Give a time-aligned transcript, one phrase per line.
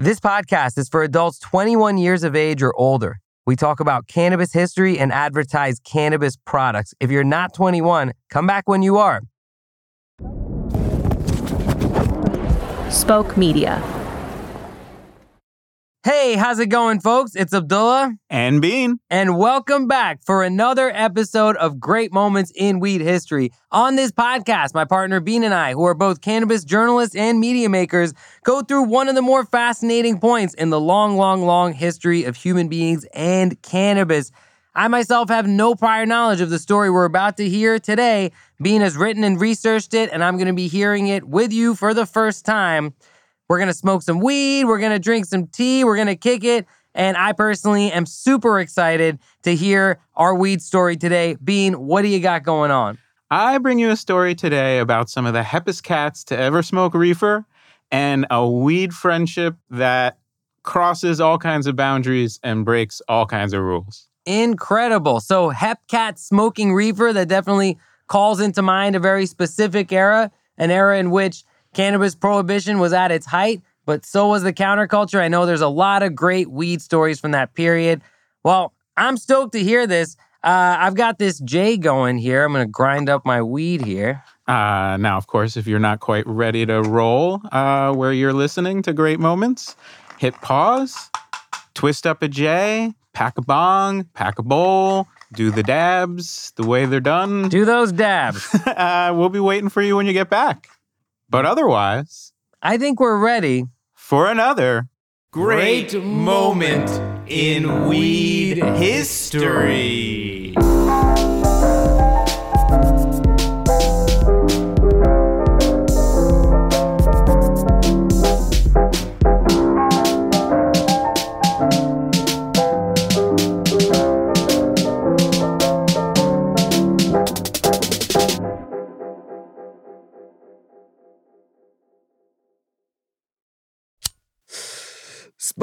[0.00, 3.18] This podcast is for adults 21 years of age or older.
[3.46, 6.94] We talk about cannabis history and advertise cannabis products.
[7.00, 9.22] If you're not 21, come back when you are.
[12.88, 13.97] Spoke Media.
[16.10, 17.36] Hey, how's it going, folks?
[17.36, 18.14] It's Abdullah.
[18.30, 18.98] And Bean.
[19.10, 23.52] And welcome back for another episode of Great Moments in Weed History.
[23.72, 27.68] On this podcast, my partner Bean and I, who are both cannabis journalists and media
[27.68, 32.24] makers, go through one of the more fascinating points in the long, long, long history
[32.24, 34.32] of human beings and cannabis.
[34.74, 38.32] I myself have no prior knowledge of the story we're about to hear today.
[38.62, 41.74] Bean has written and researched it, and I'm going to be hearing it with you
[41.74, 42.94] for the first time.
[43.48, 44.64] We're going to smoke some weed.
[44.64, 45.84] We're going to drink some tea.
[45.84, 46.66] We're going to kick it.
[46.94, 51.36] And I personally am super excited to hear our weed story today.
[51.42, 52.98] Bean, what do you got going on?
[53.30, 56.94] I bring you a story today about some of the heppest cats to ever smoke
[56.94, 57.44] reefer
[57.90, 60.18] and a weed friendship that
[60.62, 64.08] crosses all kinds of boundaries and breaks all kinds of rules.
[64.26, 65.20] Incredible.
[65.20, 67.78] So, hep cat smoking reefer, that definitely
[68.08, 71.44] calls into mind a very specific era, an era in which
[71.78, 75.20] Cannabis prohibition was at its height, but so was the counterculture.
[75.20, 78.02] I know there's a lot of great weed stories from that period.
[78.42, 80.16] Well, I'm stoked to hear this.
[80.42, 82.44] Uh, I've got this J going here.
[82.44, 84.24] I'm going to grind up my weed here.
[84.48, 88.82] Uh, now, of course, if you're not quite ready to roll uh, where you're listening
[88.82, 89.76] to great moments,
[90.18, 91.10] hit pause,
[91.74, 96.86] twist up a J, pack a bong, pack a bowl, do the dabs the way
[96.86, 97.48] they're done.
[97.48, 98.52] Do those dabs.
[98.66, 100.66] uh, we'll be waiting for you when you get back.
[101.30, 104.88] But otherwise, I think we're ready for another
[105.30, 106.90] great moment
[107.30, 110.07] in weed history.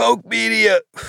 [0.05, 0.81] Spoke Media.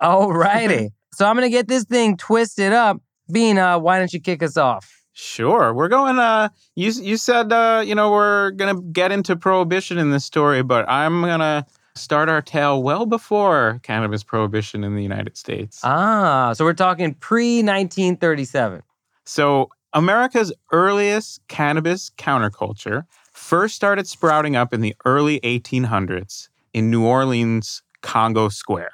[0.00, 0.88] All righty.
[1.12, 3.02] so I'm gonna get this thing twisted up.
[3.30, 4.90] Bean, uh, why don't you kick us off?
[5.12, 5.74] Sure.
[5.74, 9.98] We're going uh you you said uh you know we're going to get into prohibition
[9.98, 14.96] in this story, but I'm going to start our tale well before cannabis prohibition in
[14.96, 15.80] the United States.
[15.84, 18.80] Ah, so we're talking pre-1937.
[19.26, 27.04] So America's earliest cannabis counterculture first started sprouting up in the early 1800s in New
[27.04, 28.92] Orleans, Congo Square.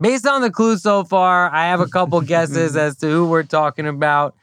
[0.00, 3.44] Based on the clues so far, I have a couple guesses as to who we're
[3.44, 4.34] talking about.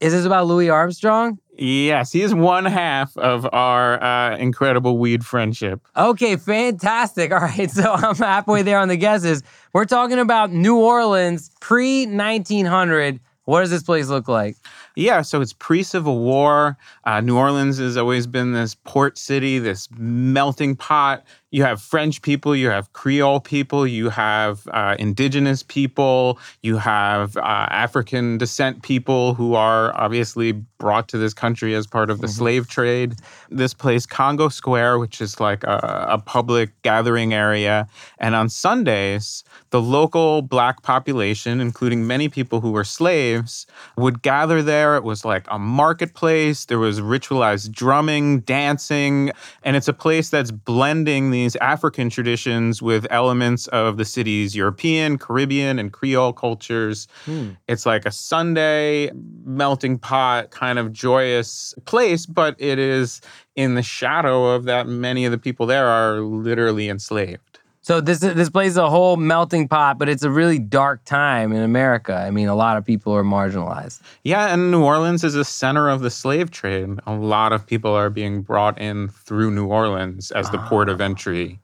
[0.00, 1.38] Is this about Louis Armstrong?
[1.56, 5.80] Yes, he is one half of our uh, incredible weed friendship.
[5.96, 7.32] Okay, fantastic.
[7.32, 9.42] All right, so I'm halfway there on the guesses.
[9.72, 13.18] We're talking about New Orleans pre 1900.
[13.48, 14.58] What does this place look like?
[14.94, 16.76] Yeah, so it's pre Civil War.
[17.04, 21.24] Uh, New Orleans has always been this port city, this melting pot.
[21.50, 27.36] You have French people, you have Creole people, you have uh, indigenous people, you have
[27.38, 32.26] uh, African descent people who are obviously brought to this country as part of the
[32.26, 32.36] mm-hmm.
[32.36, 33.14] slave trade.
[33.50, 37.88] This place, Congo Square, which is like a, a public gathering area.
[38.18, 43.66] And on Sundays, the local black population, including many people who were slaves,
[43.96, 44.96] would gather there.
[44.96, 46.66] It was like a marketplace.
[46.66, 49.32] There was ritualized drumming, dancing,
[49.62, 55.18] and it's a place that's blending these African traditions with elements of the city's European,
[55.18, 57.06] Caribbean, and Creole cultures.
[57.24, 57.50] Hmm.
[57.68, 59.10] It's like a Sunday
[59.44, 63.20] melting pot, kind of joyous place, but it is
[63.54, 67.47] in the shadow of that many of the people there are literally enslaved.
[67.88, 71.52] So this this place is a whole melting pot, but it's a really dark time
[71.52, 72.14] in America.
[72.14, 74.02] I mean, a lot of people are marginalized.
[74.24, 77.00] Yeah, and New Orleans is a center of the slave trade.
[77.06, 81.00] A lot of people are being brought in through New Orleans as the port of
[81.00, 81.04] ah.
[81.04, 81.60] entry.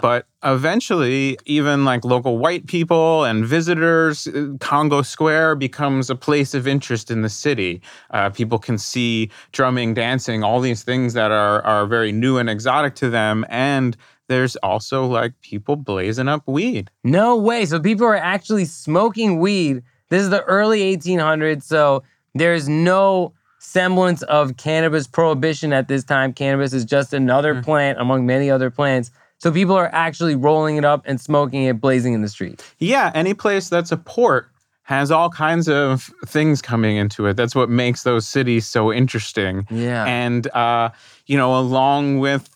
[0.00, 6.54] But eventually, even like local white people and visitors, uh, Congo Square becomes a place
[6.54, 7.82] of interest in the city.
[8.10, 12.48] Uh, people can see drumming, dancing, all these things that are, are very new and
[12.48, 13.44] exotic to them.
[13.48, 13.96] And
[14.28, 16.90] there's also like people blazing up weed.
[17.02, 17.66] No way.
[17.66, 19.82] So people are actually smoking weed.
[20.10, 21.64] This is the early 1800s.
[21.64, 22.02] So
[22.34, 26.32] there's no semblance of cannabis prohibition at this time.
[26.32, 27.64] Cannabis is just another mm.
[27.64, 29.10] plant among many other plants.
[29.38, 32.64] So people are actually rolling it up and smoking it, blazing in the street.
[32.78, 34.48] Yeah, any place that's a port
[34.82, 37.36] has all kinds of things coming into it.
[37.36, 39.66] That's what makes those cities so interesting.
[39.70, 40.04] Yeah.
[40.06, 40.90] And, uh,
[41.26, 42.48] you know, along with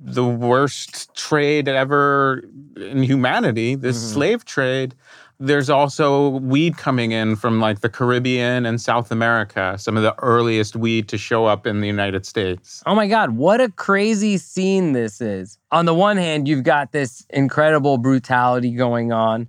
[0.00, 2.42] the worst trade ever
[2.76, 4.12] in humanity, this Mhm.
[4.12, 4.94] slave trade.
[5.40, 10.14] There's also weed coming in from like the Caribbean and South America, some of the
[10.20, 12.82] earliest weed to show up in the United States.
[12.86, 15.56] Oh my God, what a crazy scene this is.
[15.70, 19.46] On the one hand, you've got this incredible brutality going on.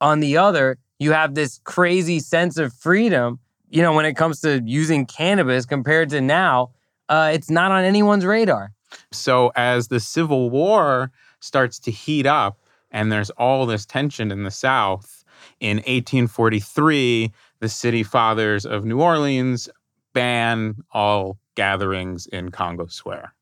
[0.00, 3.40] On the other, you have this crazy sense of freedom.
[3.68, 6.70] You know, when it comes to using cannabis compared to now,
[7.08, 8.70] uh, it's not on anyone's radar.
[9.10, 11.10] So as the Civil War
[11.40, 12.58] starts to heat up
[12.90, 15.22] and there's all this tension in the South,
[15.60, 19.68] in 1843, the city fathers of New Orleans
[20.12, 23.34] ban all gatherings in Congo Square.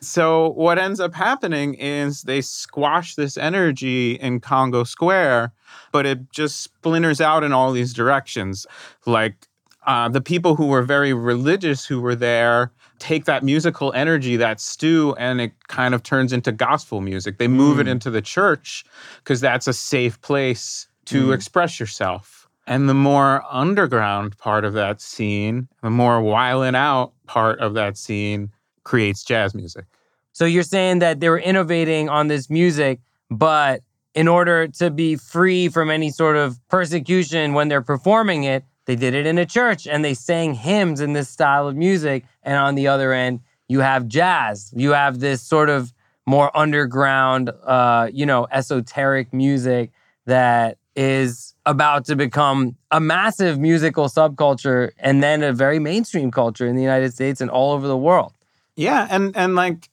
[0.00, 5.52] So what ends up happening is they squash this energy in Congo Square,
[5.92, 8.66] but it just splinters out in all these directions.
[9.06, 9.48] Like
[9.86, 14.60] uh, the people who were very religious who were there take that musical energy, that
[14.60, 17.38] stew, and it kind of turns into gospel music.
[17.38, 17.90] They move it Mm.
[17.90, 18.84] into the church
[19.18, 21.34] because that's a safe place to Mm.
[21.34, 22.48] express yourself.
[22.66, 27.98] And the more underground part of that scene, the more wiling out part of that
[27.98, 28.50] scene
[28.84, 29.84] creates jazz music.
[30.32, 33.00] So you're saying that they were innovating on this music,
[33.30, 33.82] but
[34.14, 38.96] in order to be free from any sort of persecution when they're performing it, they
[38.96, 42.24] did it in a church and they sang hymns in this style of music.
[42.42, 44.72] And on the other end, you have jazz.
[44.76, 45.92] You have this sort of
[46.26, 49.90] more underground, uh, you know, esoteric music
[50.26, 56.66] that is about to become a massive musical subculture and then a very mainstream culture
[56.66, 58.32] in the United States and all over the world.
[58.76, 59.88] Yeah, and and like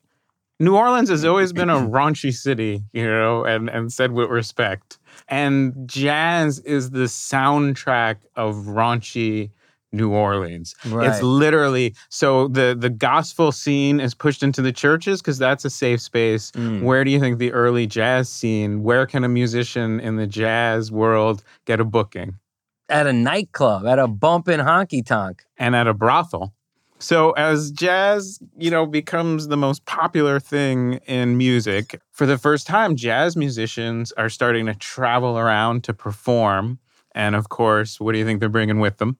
[0.60, 4.98] New Orleans has always been a raunchy city, you know, and and said with respect.
[5.31, 9.50] And jazz is the soundtrack of raunchy
[9.94, 10.75] New Orleans.
[10.86, 15.69] It's literally so the the gospel scene is pushed into the churches because that's a
[15.69, 16.51] safe space.
[16.51, 16.83] Mm.
[16.83, 18.83] Where do you think the early jazz scene?
[18.83, 22.36] Where can a musician in the jazz world get a booking?
[22.92, 25.44] at a nightclub, at a bumpin' honky tonk.
[25.57, 26.54] and at a brothel.
[27.01, 32.68] So as jazz, you know, becomes the most popular thing in music, for the first
[32.68, 36.77] time jazz musicians are starting to travel around to perform.
[37.15, 39.18] And of course, what do you think they're bringing with them?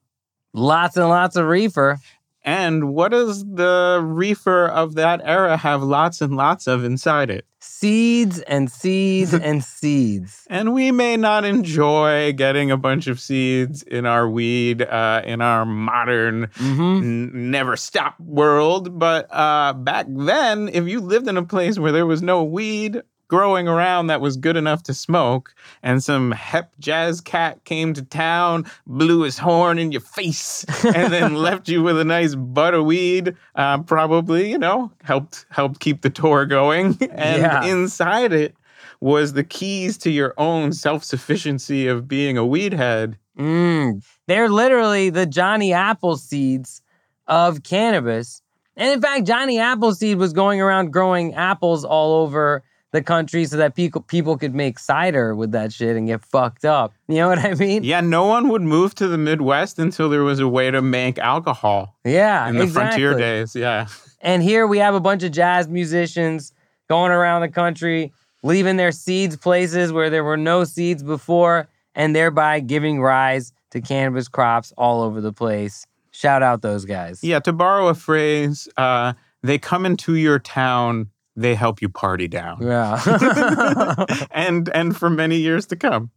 [0.54, 1.98] Lots and lots of reefer.
[2.44, 7.46] And what does the reefer of that era have lots and lots of inside it?
[7.64, 10.44] Seeds and seeds and seeds.
[10.50, 15.40] And we may not enjoy getting a bunch of seeds in our weed, uh, in
[15.40, 18.98] our modern hmm n- never stop world.
[18.98, 23.00] But uh, back then, if you lived in a place where there was no weed
[23.32, 28.02] growing around that was good enough to smoke, and some hep jazz cat came to
[28.02, 32.74] town, blew his horn in your face, and then left you with a nice butt
[32.74, 36.98] of weed, uh, probably you know helped helped keep the tour going.
[37.10, 37.64] And Yeah.
[37.64, 38.54] inside it
[39.00, 43.16] was the keys to your own self sufficiency of being a weed head.
[43.38, 44.04] Mm.
[44.28, 46.82] They're literally the Johnny Appleseeds
[47.26, 48.42] of cannabis.
[48.76, 52.62] And in fact, Johnny Appleseed was going around growing apples all over
[52.92, 56.64] the country so that people people could make cider with that shit and get fucked
[56.64, 56.94] up.
[57.08, 57.82] You know what I mean?
[57.84, 61.18] Yeah, no one would move to the Midwest until there was a way to make
[61.18, 63.02] alcohol Yeah, in the exactly.
[63.02, 63.56] frontier days.
[63.56, 63.88] Yeah.
[64.20, 66.52] And here we have a bunch of jazz musicians
[66.88, 68.12] going around the country,
[68.42, 73.80] leaving their seeds places where there were no seeds before, and thereby giving rise to
[73.80, 75.86] cannabis crops all over the place.
[76.10, 77.24] Shout out those guys.
[77.24, 82.28] Yeah, to borrow a phrase, uh, they come into your town, they help you party
[82.28, 82.62] down.
[82.62, 84.06] Yeah.
[84.30, 86.10] and and for many years to come.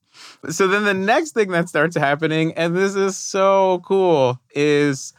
[0.49, 5.13] So then the next thing that starts happening, and this is so cool, is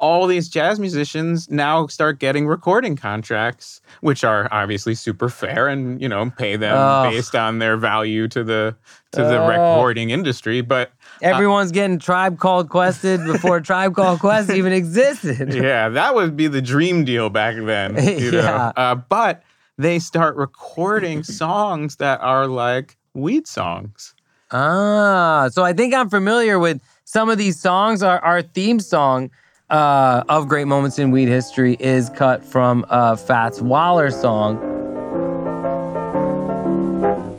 [0.00, 6.00] all these jazz musicians now start getting recording contracts, which are obviously super fair and
[6.00, 8.74] you know pay them based on their value to the
[9.12, 10.62] to the recording industry.
[10.62, 10.90] But
[11.22, 15.52] Everyone's getting Tribe Called Quested before Tribe Called Quest even existed.
[15.54, 17.96] yeah, that would be the dream deal back then.
[18.20, 18.38] You know?
[18.40, 18.72] Yeah.
[18.76, 19.42] uh, but
[19.78, 24.14] they start recording songs that are like weed songs.
[24.50, 28.02] Ah, so I think I'm familiar with some of these songs.
[28.02, 29.30] Our, our theme song
[29.70, 34.58] uh, of Great Moments in Weed History is cut from a Fats Waller song.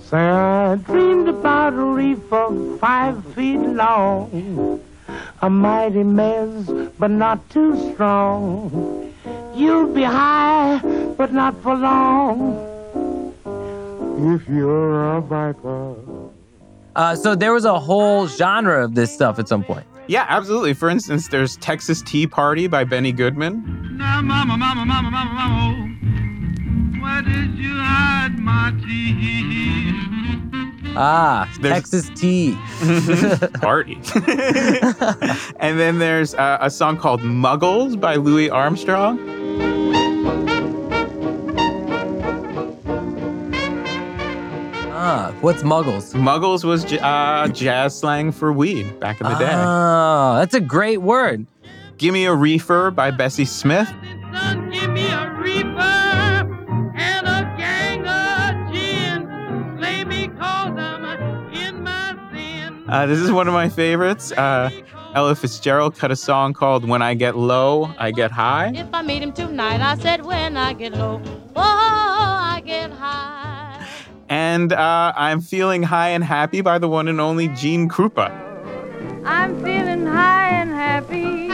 [0.01, 0.77] Say I
[1.71, 4.79] dreamed about a reefer five feet long,
[5.41, 9.13] a mighty mess, but not too strong.
[9.55, 10.79] You'll be high,
[11.17, 12.67] but not for long.
[14.33, 15.95] If you're a viper.
[16.95, 19.85] Uh, so there was a whole genre of this stuff at some point.
[20.07, 20.73] Yeah, absolutely.
[20.73, 23.97] For instance, there's Texas Tea Party by Benny Goodman.
[23.97, 30.50] Now, mama, mama, mama, mama, mama, Where did you hide my teeth?
[30.95, 32.57] Ah, There's- Texas tea.
[33.61, 33.95] Party.
[35.59, 39.17] and then there's uh, a song called Muggles by Louis Armstrong.
[45.03, 46.13] Ah, what's muggles?
[46.13, 49.51] Muggles was j- uh, jazz slang for weed back in the day.
[49.51, 51.45] Oh, that's a great word.
[51.97, 53.89] Give Me a Reefer by Bessie Smith.
[62.91, 64.33] Uh, this is one of my favorites.
[64.33, 64.69] Uh,
[65.15, 68.73] Ella Fitzgerald cut a song called When I Get Low, I Get High.
[68.75, 71.21] If I meet him tonight, I said when I get low,
[71.55, 73.87] oh, I get high.
[74.27, 78.29] And uh, I'm Feeling High and Happy by the one and only Gene Krupa.
[79.25, 81.47] I'm feeling high and happy.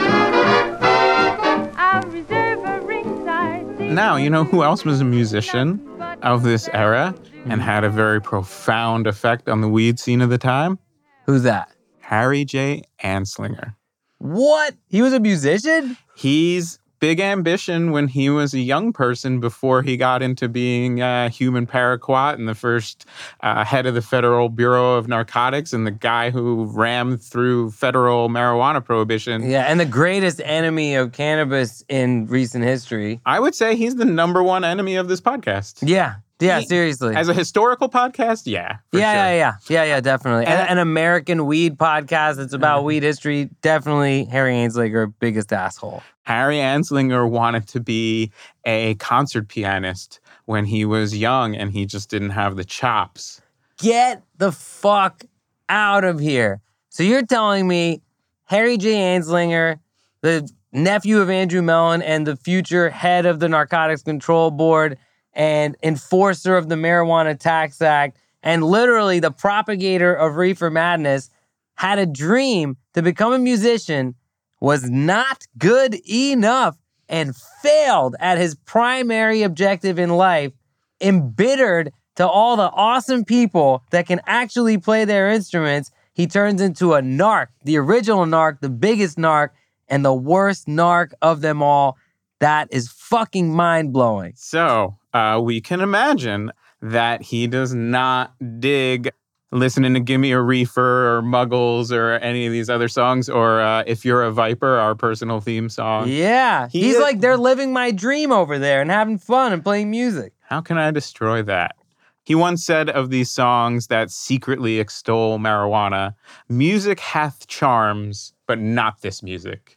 [1.78, 3.92] I'll reserve a ringside seat.
[3.92, 5.88] Now, you know who else was a musician
[6.24, 7.14] of this era
[7.46, 10.80] and had a very profound effect on the weed scene of the time?
[11.28, 11.72] Who's that?
[12.00, 12.84] Harry J.
[13.04, 13.76] Anslinger.
[14.20, 14.76] What?
[14.88, 15.98] He was a musician?
[16.16, 21.30] He's big ambition when he was a young person before he got into being a
[21.30, 23.06] human paraquat and the first
[23.42, 28.30] uh, head of the Federal Bureau of Narcotics and the guy who rammed through federal
[28.30, 29.48] marijuana prohibition.
[29.48, 33.20] Yeah, and the greatest enemy of cannabis in recent history.
[33.26, 35.80] I would say he's the number one enemy of this podcast.
[35.82, 37.16] Yeah, yeah, seriously.
[37.16, 38.78] As a historical podcast, yeah.
[38.92, 39.00] yeah, sure.
[39.00, 40.46] yeah, yeah, yeah, yeah, definitely.
[40.46, 42.88] And- And, an American weed podcast that's about mm-hmm.
[42.88, 43.50] weed history.
[43.62, 46.04] Definitely Harry Anslinger, biggest asshole.
[46.24, 48.32] Harry Anslinger wanted to be
[48.66, 53.42] a concert pianist when he was young and he just didn't have the chops.
[53.80, 55.24] Get the fuck
[55.70, 56.62] out of here.
[56.90, 58.02] So you're telling me
[58.46, 58.94] Harry J.
[58.94, 59.80] Anslinger,
[60.22, 64.98] the nephew of Andrew Mellon and the future head of the Narcotics Control Board
[65.38, 71.30] and enforcer of the Marijuana Tax Act, and literally the propagator of reefer madness,
[71.76, 74.16] had a dream to become a musician,
[74.60, 76.76] was not good enough,
[77.08, 80.52] and failed at his primary objective in life,
[81.00, 86.96] embittered to all the awesome people that can actually play their instruments, he turns into
[86.96, 89.50] a narc, the original narc, the biggest narc,
[89.88, 91.96] and the worst narc of them all.
[92.40, 94.34] That is fucking mind blowing.
[94.36, 96.52] So uh, we can imagine
[96.82, 99.10] that he does not dig
[99.52, 103.84] listening to Gimme a Reefer or Muggles or any of these other songs, or uh,
[103.88, 106.10] If You're a Viper, our personal theme song.
[106.10, 106.68] Yeah.
[106.68, 109.90] He He's is- like, they're living my dream over there and having fun and playing
[109.90, 110.34] music.
[110.42, 111.76] How can I destroy that?
[112.24, 116.14] He once said of these songs that secretly extol marijuana
[116.50, 119.77] music hath charms, but not this music.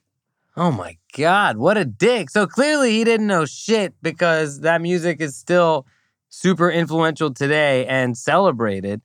[0.61, 2.29] Oh my God, what a dick.
[2.29, 5.87] So clearly he didn't know shit because that music is still
[6.29, 9.00] super influential today and celebrated.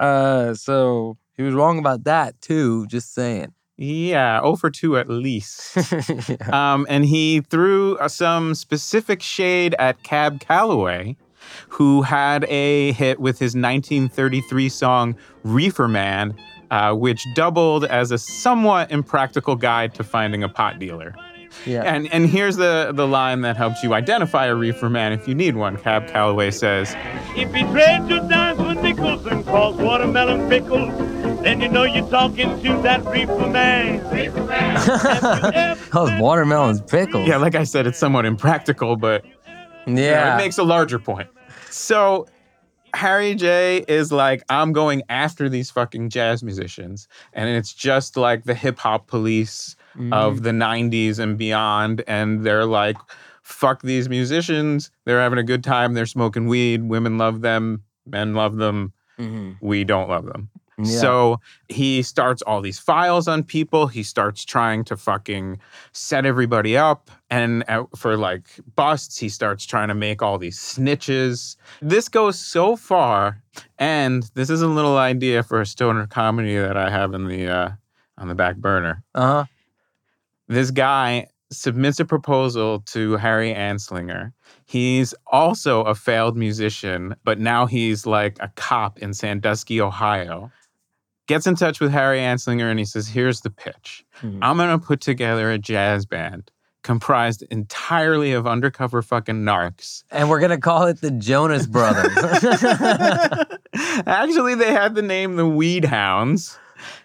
[0.00, 3.52] Uh, so he was wrong about that too, just saying.
[3.76, 5.76] Yeah, 0 for 2 at least.
[6.28, 6.72] Yeah.
[6.74, 11.16] Um, and he threw uh, some specific shade at Cab Calloway,
[11.68, 16.34] who had a hit with his 1933 song Reefer Man,
[16.70, 21.14] uh, which doubled as a somewhat impractical guide to finding a pot dealer.
[21.64, 21.82] yeah.
[21.82, 25.34] And and here's the, the line that helps you identify a reefer man if you
[25.34, 25.76] need one.
[25.78, 26.94] Cab Calloway says,
[27.36, 30.90] If he trades your dimes for nickels and calls watermelon pickles,
[31.42, 34.06] then you know you're talking to that reefer man.
[34.12, 35.78] Reefer man.
[35.92, 37.26] Those watermelons pickles.
[37.28, 39.24] Yeah, like I said, it's somewhat impractical, but
[39.86, 40.34] you know, Yeah.
[40.34, 41.28] it makes a larger point.
[41.70, 42.26] So
[42.96, 47.06] Harry J is like, I'm going after these fucking jazz musicians.
[47.32, 50.12] And it's just like the hip hop police Mm-hmm.
[50.12, 52.04] of the 90s and beyond.
[52.06, 52.98] And they're like,
[53.42, 54.90] fuck these musicians.
[55.06, 55.94] They're having a good time.
[55.94, 56.82] They're smoking weed.
[56.82, 57.82] Women love them.
[58.04, 58.92] Men love them.
[59.18, 59.56] Mhm.
[59.62, 60.50] We don't love them.
[60.78, 61.00] Yeah.
[61.00, 63.86] So he starts all these files on people.
[63.86, 65.58] He starts trying to fucking
[65.92, 67.10] set everybody up.
[67.30, 71.56] And uh, for like busts, he starts trying to make all these snitches.
[71.80, 73.42] This goes so far.
[73.78, 77.48] And this is a little idea for a stoner comedy that I have in the
[77.48, 77.70] uh,
[78.18, 79.02] on the back burner.
[79.14, 79.44] uh-huh.
[80.48, 84.32] This guy submits a proposal to Harry Anslinger.
[84.64, 90.50] He's also a failed musician, but now he's like a cop in Sandusky, Ohio.
[91.26, 94.04] Gets in touch with Harry Anslinger and he says, Here's the pitch.
[94.22, 94.38] Mhm.
[94.42, 96.50] I'm going to put together a jazz band
[96.82, 100.04] comprised entirely of undercover fucking narcs.
[100.12, 102.16] And we're gonna call it the Jonas Brothers.
[104.06, 106.58] Actually, they had the name the Weed Hounds.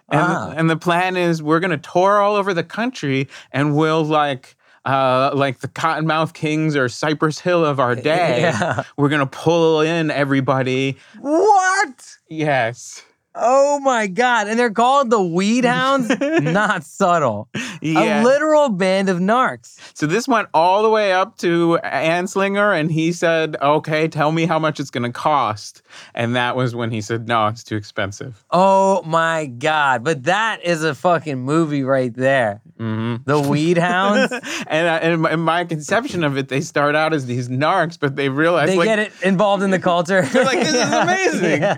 [0.10, 0.54] And, Ah.
[0.56, 4.56] and the plan is we're going to tour all over the country and we'll like
[4.84, 8.42] uh, like the Kottonmouth Kings or Cypress Hill of our day.
[8.42, 8.84] Yeah.
[8.98, 10.98] We're gonna pull in everybody.
[11.20, 12.18] What?
[12.28, 13.04] Yes.
[13.34, 14.48] Oh my god!
[14.48, 16.10] And they're called the Weed Hounds.
[16.42, 17.48] Not subtle.
[17.82, 18.22] Yeah.
[18.22, 19.80] A literal band of narcs.
[19.94, 24.46] So this went all the way up to Anslinger, and he said, "Okay, tell me
[24.46, 25.82] how much it's going to cost."
[26.14, 30.04] And that was when he said, "No, it's too expensive." Oh my god!
[30.04, 32.62] But that is a fucking movie right there.
[32.78, 34.34] hmm The Weed Hounds.
[34.68, 38.28] and, my- in my conception of it, they start out as these narcs, but they
[38.30, 40.22] realize they like, get it involved in the culture.
[40.34, 41.78] They're like, "This is amazing." Yeah.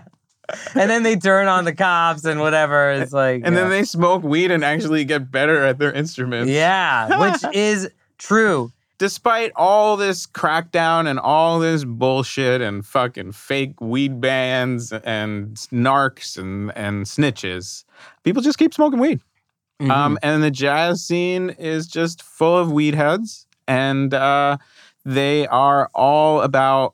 [0.75, 2.91] And then they turn on the cops and whatever.
[2.91, 3.61] It's like, and yeah.
[3.61, 6.51] then they smoke weed and actually get better at their instruments.
[6.51, 8.71] yeah, which is true.
[8.99, 16.37] Despite all this crackdown and all this bullshit and fucking fake weed bans and narcs
[16.37, 17.83] and, and snitches,
[18.23, 19.19] people just keep smoking weed.
[19.81, 19.91] Mm-hmm.
[19.91, 24.57] Um, and the jazz scene is just full of weed heads, and uh,
[25.03, 26.93] they are all about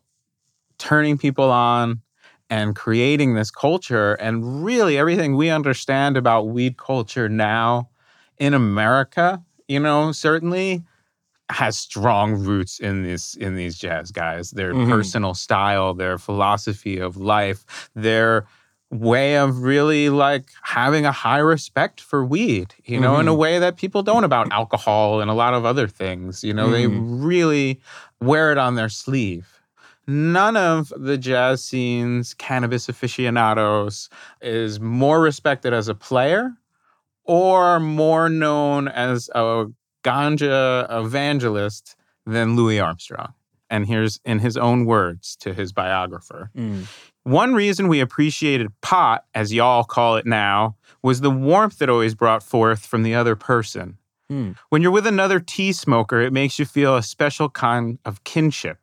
[0.78, 2.02] turning people on
[2.50, 4.14] and creating this culture.
[4.16, 7.90] And really, everything we understand about weed culture now
[8.38, 10.84] in America, you know, certainly
[11.50, 14.52] has strong roots in this in these jazz guys.
[14.52, 14.90] Their Mhm.
[14.90, 18.46] personal style, their philosophy of life, their
[18.92, 23.60] way of really like having a high respect for weed, you know, in a way
[23.60, 26.44] that people don't about alcohol and a lot of other things.
[26.44, 27.80] You know, they really
[28.20, 29.59] wear it on their sleeve.
[30.10, 34.10] None of the jazz scene's cannabis aficionados
[34.42, 36.56] is more respected as a player
[37.26, 39.68] or more known as a
[40.04, 43.36] ganja evangelist than Louis Armstrong.
[43.70, 46.50] And here's in his own words to his biographer.
[46.58, 46.88] Mm.
[47.22, 52.16] One reason we appreciated pot, as y'all call it now, was the warmth it always
[52.16, 54.00] brought forth from the other person.
[54.28, 54.54] Hmm.
[54.70, 58.80] When you're with another tea smoker, it makes you feel a special kind of kinship.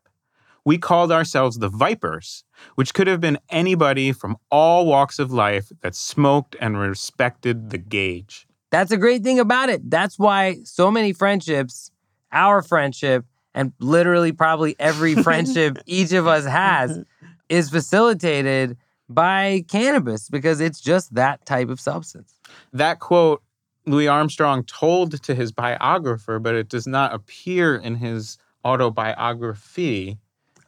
[0.67, 2.43] We called ourselves the Vipers,
[2.75, 7.79] which could have been anybody from all walks of life that smoked and respected the
[7.79, 8.49] gauge.
[8.73, 9.89] That's a great thing about it.
[9.89, 11.93] That's why so many friendships,
[12.33, 17.05] our friendship, and literally probably every friendship each of us has,
[17.49, 18.77] is facilitated
[19.09, 22.41] by cannabis because it's just that type of substance.
[22.73, 23.41] That quote
[23.87, 30.19] Louis Armstrong told to his biographer, but it does not appear in his autobiography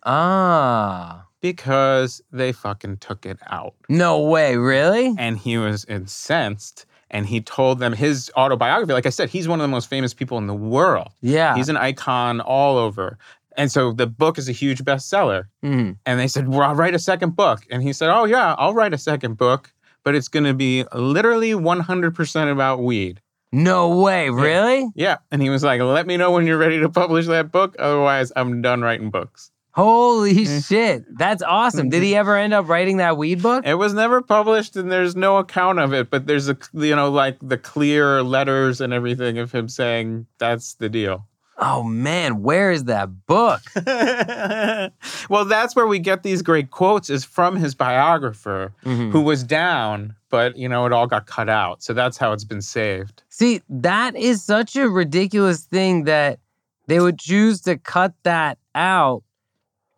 [0.04, 3.74] Ah, because they fucking took it out.
[3.88, 5.14] no way, really?
[5.18, 8.92] And he was incensed and he told them his autobiography.
[8.92, 11.08] Like I said, he's one of the most famous people in the world.
[11.22, 11.54] Yeah.
[11.54, 13.16] He's an icon all over.
[13.56, 15.44] And so the book is a huge bestseller.
[15.64, 15.96] Mhm.
[16.06, 17.60] And they said, Well, I'll write a second book.
[17.70, 19.72] And he said, Oh, yeah, I'll write a second book,
[20.04, 23.20] but it's going to be literally 100% about weed.
[23.50, 24.86] No way, really?
[24.94, 25.16] Yeah.
[25.32, 27.74] And he was like, Let me know when you're ready to publish that book.
[27.78, 29.50] Otherwise, I'm done writing books.
[29.78, 31.04] Holy shit.
[31.16, 31.88] That's awesome.
[31.88, 33.64] Did he ever end up writing that weed book?
[33.64, 37.10] It was never published and there's no account of it, but there's a, you know,
[37.10, 41.26] like the clear letters and everything of him saying that's the deal.
[41.60, 43.60] Oh man, where is that book?
[45.28, 49.10] well, that's where we get these great quotes is from his biographer Mhm.
[49.12, 51.82] who was down, but you know, it all got cut out.
[51.82, 53.22] So that's how it's been saved.
[53.28, 56.38] See, that is such a ridiculous thing that
[56.86, 59.22] they would choose to cut that out,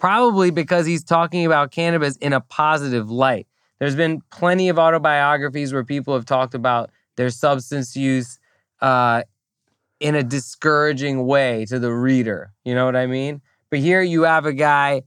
[0.01, 3.47] probably because he's talking about cannabis in a positive light.
[3.79, 8.39] There's been plenty of autobiographies where people have talked about their substance use
[8.81, 9.23] uh,
[10.01, 12.53] in a discouraging way to the reader.
[12.65, 13.43] You know what I mean?
[13.69, 15.03] But here you have a guy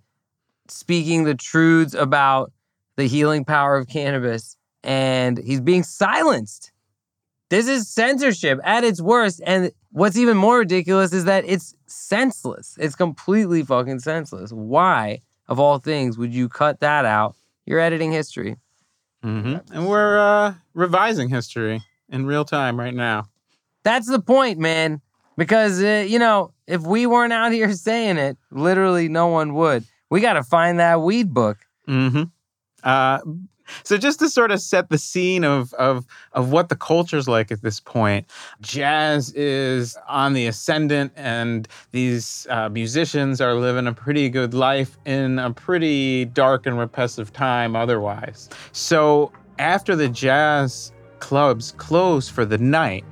[0.67, 2.51] speaking the truths about
[2.95, 6.71] the healing power of cannabis, and he's being silenced.
[7.53, 9.39] This is censorship at its worst.
[9.45, 12.75] And what's even more ridiculous is that it's senseless.
[12.79, 14.51] It's completely fucking senseless.
[14.51, 17.35] Why, of all things, would you cut that out?
[17.67, 18.57] You're editing history.
[19.71, 23.25] And we're uh, revising history in real time right now.
[23.83, 24.99] That's the point, man.
[25.37, 29.83] Because, uh, you know, if we weren't out here saying it, literally no one would.
[30.09, 31.59] We got to find that weed book.
[31.85, 32.23] hmm
[32.83, 33.19] Uh,
[33.83, 37.51] so just to sort of set the scene of of of what the culture's like
[37.51, 38.25] at this point,
[38.61, 44.97] jazz is on the ascendant, and these uh, musicians are living a pretty good life
[45.05, 48.49] in a pretty dark and repressive time otherwise.
[48.71, 53.05] So after the jazz clubs close for the night,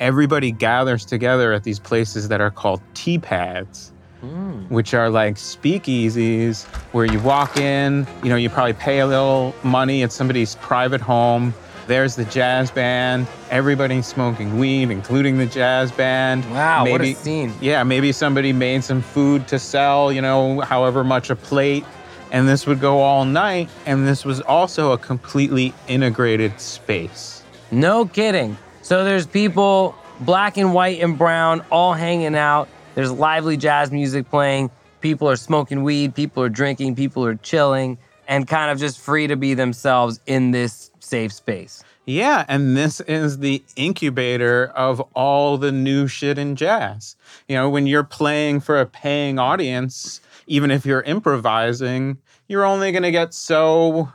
[0.00, 4.68] everybody gathers together at these places that are called tea pads Mm.
[4.68, 9.54] which are like speakeasies where you walk in, you know, you probably pay a little
[9.62, 11.54] money at somebody's private home.
[11.86, 13.28] There's the jazz band.
[13.50, 16.44] Everybody's smoking weed, including the jazz band.
[16.50, 17.54] Wow, what a scene.
[17.60, 21.84] Yeah, maybe somebody made some food to sell, you know, however much a plate.
[22.32, 23.70] And this would go all night.
[23.86, 27.42] And this was also a completely integrated space.
[27.70, 28.58] No kidding.
[28.82, 32.68] So there's people, black and white and brown, all hanging out.
[32.98, 34.72] There's lively jazz music playing.
[35.00, 36.16] People are smoking weed.
[36.16, 36.96] People are drinking.
[36.96, 41.84] People are chilling and kind of just free to be themselves in this safe space.
[42.06, 47.14] Yeah, and this is the incubator of all the new shit in jazz.
[47.46, 52.90] You know, when you're playing for a paying audience, even if you're improvising, you're only
[52.90, 54.12] going to get so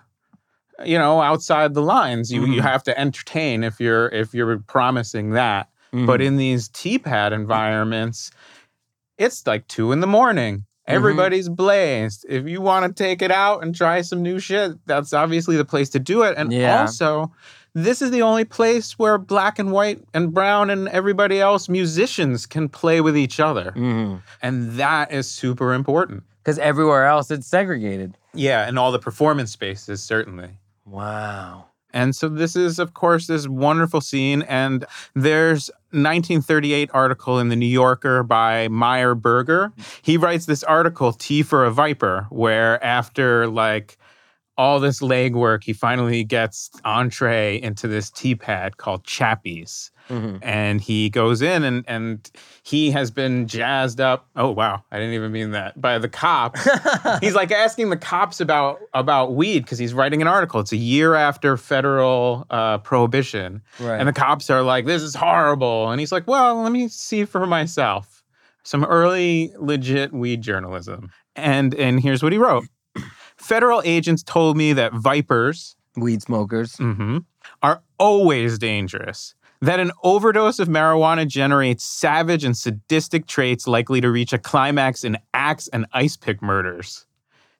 [0.83, 2.33] you know outside the lines.
[2.33, 2.67] You you mm-hmm.
[2.67, 5.69] have to entertain if you're if you're promising that.
[5.93, 6.21] But mm-hmm.
[6.21, 8.31] in these tea pad environments,
[9.17, 10.65] it's like 2 in the morning.
[10.85, 12.25] Everybody's blazed.
[12.27, 15.63] If you want to take it out and try some new shit, that's obviously the
[15.65, 16.35] place to do it.
[16.37, 16.81] And Yeah.
[16.81, 17.31] also,
[17.73, 22.45] this is the only place where black and white and brown and everybody else musicians
[22.45, 23.71] can play with each other.
[23.75, 24.17] Mm-hmm.
[24.41, 26.23] And that is super important.
[26.43, 28.17] Because everywhere else it's segregated.
[28.33, 30.57] Yeah, and all the performance spaces, certainly.
[30.85, 31.67] Wow.
[31.93, 34.41] And so this is, of course, this wonderful scene.
[34.43, 34.83] And
[35.15, 39.71] there's 1938 article in the New Yorker by Meyer Berger.
[40.01, 43.97] He writes this article, Tea for a Viper, where after like
[44.57, 49.89] all this legwork, he finally gets entree into this tea pad called Chappie's.
[50.09, 52.29] And he goes in and and
[52.61, 54.27] he has been jazzed up.
[54.35, 55.79] Oh wow, I didn't even mean that.
[55.81, 56.67] By the cops.
[57.21, 60.59] he's like asking the cops about about weed because he's writing an article.
[60.59, 63.97] It's a year after federal uh, prohibition, Right.
[63.97, 67.25] and the cops are like, "This is horrible," and he's like, "Well, let me see
[67.25, 68.23] for myself."
[68.63, 72.65] Some early legit weed journalism, and and here's what he wrote:
[73.43, 76.77] Federal agents told me that vipers Weed smokers.
[76.77, 77.25] mhm,
[77.61, 79.35] are always dangerous.
[79.61, 85.03] That an overdose of marijuana generates savage and sadistic traits likely to reach a climax
[85.03, 87.05] in axe and ice pick murders.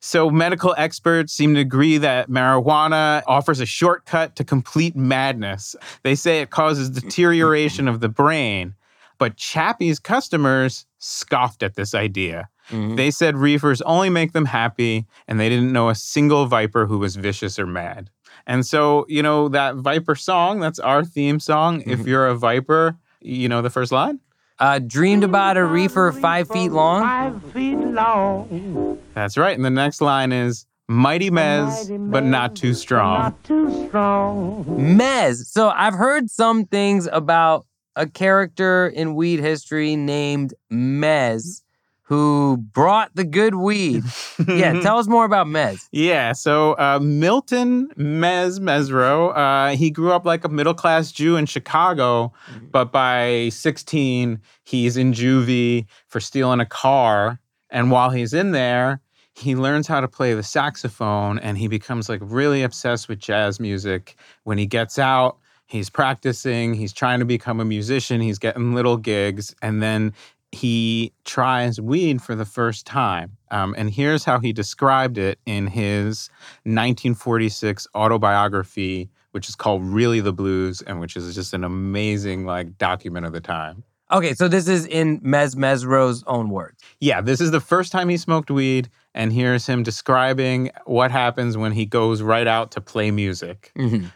[0.02, 5.78] So, medical experts seem to agree that marijuana offers a shortcut to complete madness.
[6.04, 8.76] They say it causes deterioration of the brain.
[9.18, 12.50] But Chappie's customers scoffed at this idea.
[12.70, 16.98] They said reefers only make them happy, and they didn't know a single viper who
[16.98, 18.10] was vicious or mad.
[18.48, 21.84] And so, you know, that Viper song, that's our theme song.
[21.86, 24.20] If you're a Viper, you know the first line?
[24.60, 27.02] Uh, dreamed about a reefer five feet long.
[27.02, 29.00] Five feet long.
[29.14, 29.56] That's right.
[29.56, 33.20] And the next line is Mighty Mezz, but not too strong.
[33.22, 34.66] Not too strong.
[34.66, 35.46] Mezz.
[35.46, 41.62] So I've heard some things about a character in weed history named Mezz
[42.04, 44.04] who brought the good weed.
[44.48, 45.88] yeah, tell us more about Mezz.
[45.92, 51.38] Yeah, so uh, Milton Mezz Mezzrow, uh, he grew up like a middle class Jew
[51.38, 52.34] in Chicago,
[52.72, 57.40] but by 16, he's in juvie for stealing a car.
[57.70, 59.00] And while he's in there,
[59.36, 63.60] he learns how to play the saxophone and he becomes like really obsessed with jazz
[63.60, 64.16] music.
[64.44, 68.98] When he gets out, he's practicing, he's trying to become a musician, he's getting little
[68.98, 70.14] gigs, and then
[70.54, 73.38] he tries weed for the first time.
[73.50, 76.30] Um, and here's how he described it in his
[76.64, 82.78] 1946 autobiography, which is called Really the Blues, and which is just an amazing like
[82.78, 83.84] document of the time.
[84.12, 86.78] Okay, so this is in Mezz Mezzrow's own words.
[87.00, 91.58] Yeah, this is the first time he smoked weed, and here's him describing what happens
[91.58, 93.72] when he goes right out to play music,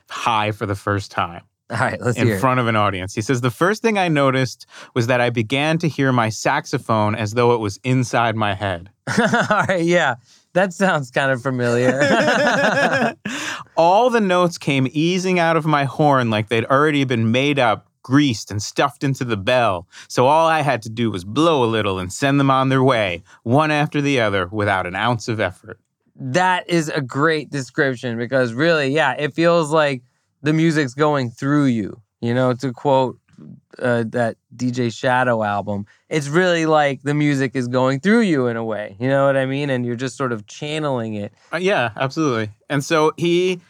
[0.09, 1.41] high for the first time.
[1.71, 3.13] All right, let's in front of an audience.
[3.13, 7.13] He says, The first thing I noticed was that I began to hear my saxophone
[7.13, 8.89] as though it was inside my head.
[9.19, 10.15] All right, yeah,
[10.53, 11.99] that sounds kind of familiar.
[13.77, 17.87] All the notes came easing out of my horn like they'd already been made up,
[18.01, 19.87] greased, and stuffed into the bell.
[20.07, 22.81] So all I had to do was blow a little and send them on their
[22.83, 25.79] way, one after the other, without an ounce of effort.
[26.19, 30.01] that is a great description because really, yeah, it feels like
[30.41, 32.01] the music's going through you.
[32.21, 33.19] You know, to quote
[33.79, 38.57] uh, that DJ Shadow album, it's really like the music is going through you in
[38.57, 38.95] a way.
[38.99, 39.69] You know what I mean?
[39.69, 41.31] And you're just sort of channeling it.
[41.53, 42.49] Uh, yeah, absolutely.
[42.69, 43.61] And so he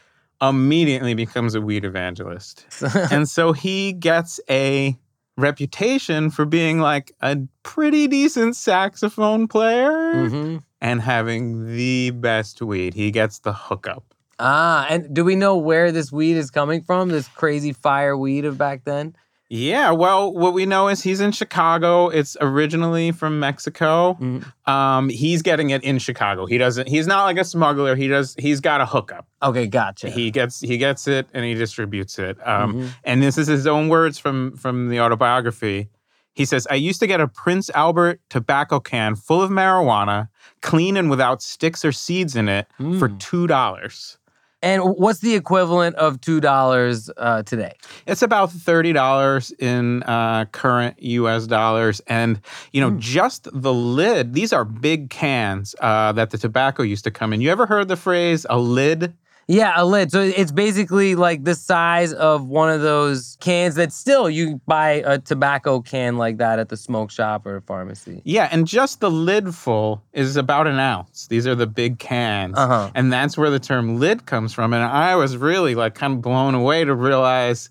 [0.42, 2.66] immediately becomes a weed evangelist.
[3.12, 4.96] and so he gets a
[5.36, 10.64] reputation for being like a pretty decent saxophone player Mhm.
[10.82, 12.94] and having the best weed.
[12.94, 14.14] He gets the hookup.
[14.39, 17.10] Ah, and do we know where this weed is coming from?
[17.10, 19.15] This crazy fire weed of back then?
[19.50, 22.10] Yeah, well, what we know is he's in Chicago.
[22.10, 24.17] It's originally from Mexico.
[24.19, 24.43] Mhm.
[24.69, 26.45] Um, he's getting it in Chicago.
[26.45, 26.88] He doesn't.
[26.89, 27.95] He's not like a smuggler.
[27.95, 28.36] He does.
[28.38, 29.26] He's got a hookup.
[29.41, 30.10] Okay, gotcha.
[30.10, 30.60] He gets.
[30.60, 32.38] He gets it and he distributes it.
[32.45, 32.89] Um, Mhm.
[33.06, 35.88] and this is his own words from from the autobiography.
[36.34, 40.28] He says, "I used to get a Prince Albert tobacco can full of marijuana,
[40.62, 43.17] clean and without sticks or seeds in it, for Mm.
[43.19, 44.17] two dollars.
[44.62, 47.74] And what's the equivalent of two dollars uh, today?
[48.08, 51.46] It's about thirty dollars in uh, current U.S.
[51.46, 52.41] dollars, and
[52.74, 54.34] you know, just the lid.
[54.34, 57.41] These are big cans uh, that the tobacco used to come in.
[57.41, 59.13] You ever heard the phrase "a lid"?
[59.48, 60.12] Yeah, a lid.
[60.12, 65.02] So it's basically like the size of one of those cans that still you buy
[65.06, 68.22] a tobacco can like that at the smoke shop or a pharmacy.
[68.26, 71.28] Yeah, and just the lid full is about an ounce.
[71.28, 72.58] These are the big cans.
[72.58, 72.92] Uh-huh.
[72.94, 74.74] And that's where the term lid comes from.
[74.74, 77.70] And I was really like kind of blown away to realize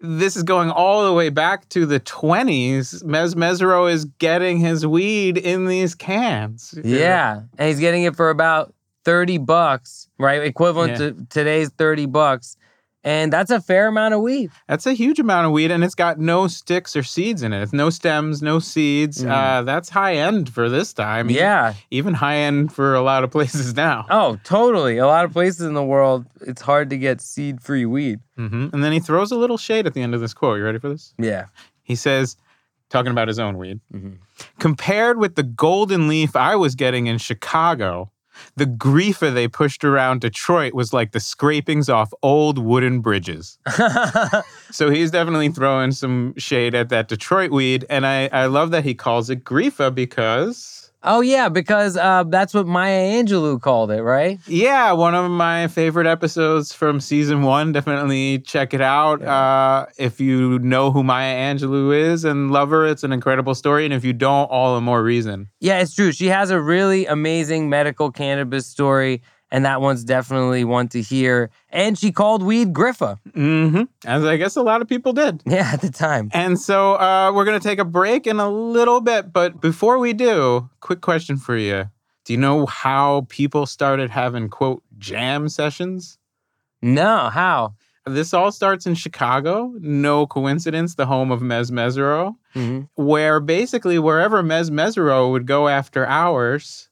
[0.00, 3.04] this is going all the way back to the 20s.
[3.04, 6.74] Mezz Mezzrow is getting his weed in these cans.
[6.82, 7.42] Yeah.
[7.56, 10.42] And he's getting it for about 30 bucks, right?
[10.42, 10.98] Equivalent Yeah.
[11.10, 12.56] to today's 30 bucks.
[13.04, 14.52] And that's a fair amount of weed.
[14.68, 17.60] That's a huge amount of weed, and it's got no sticks or seeds in it.
[17.60, 19.24] It's no stems, no seeds.
[19.24, 21.26] Uh, that's high end for this time.
[21.28, 21.32] Mm.
[21.34, 21.74] Yeah.
[21.90, 24.06] Even high end for a lot of places now.
[24.08, 24.98] Oh, totally.
[24.98, 28.20] A lot of places in the world, it's hard to get seed free weed.
[28.36, 30.58] hmm And then he throws a little shade at the end of this quote.
[30.58, 31.12] You ready for this?
[31.18, 31.46] Yeah.
[31.82, 32.36] He says,
[32.88, 34.18] talking about his own weed, Mhm.
[34.60, 38.12] compared with the golden leaf I was getting in Chicago,
[38.56, 43.58] the griefer they pushed around Detroit was like the scrapings off old wooden bridges.
[44.70, 47.84] so he's definitely throwing some shade at that Detroit weed.
[47.88, 50.81] And I, I love that he calls it griefer because.
[51.04, 54.38] Oh, yeah, because uh, that's what Maya Angelou called it, right?
[54.46, 57.72] Yeah, one of my favorite episodes from season one.
[57.72, 59.22] Definitely check it out.
[59.22, 63.84] Uh, if you know who Maya Angelou is and love her, it's an incredible story.
[63.84, 65.48] And if you don't, all the more reason.
[65.60, 66.12] Yeah, it's true.
[66.12, 71.50] She has a really amazing medical cannabis story, and that one's definitely one to hear.
[71.70, 73.18] And she called weed Griffa.
[73.34, 75.42] hmm As I guess a lot of people did.
[75.46, 76.30] Yeah, at the time.
[76.32, 79.32] And so uh, we're going to take a break in a little bit.
[79.32, 81.88] But before we do, quick question for you.
[82.24, 86.18] Do you know how people started having, quote, jam sessions?
[86.80, 87.74] No, how?
[88.06, 89.72] This all starts in Chicago.
[89.78, 92.34] No coincidence, the home of Mezz Mezzrow.
[92.54, 92.88] Mhm.
[92.96, 96.90] where basically wherever Mezz Mezzrow would go after hours,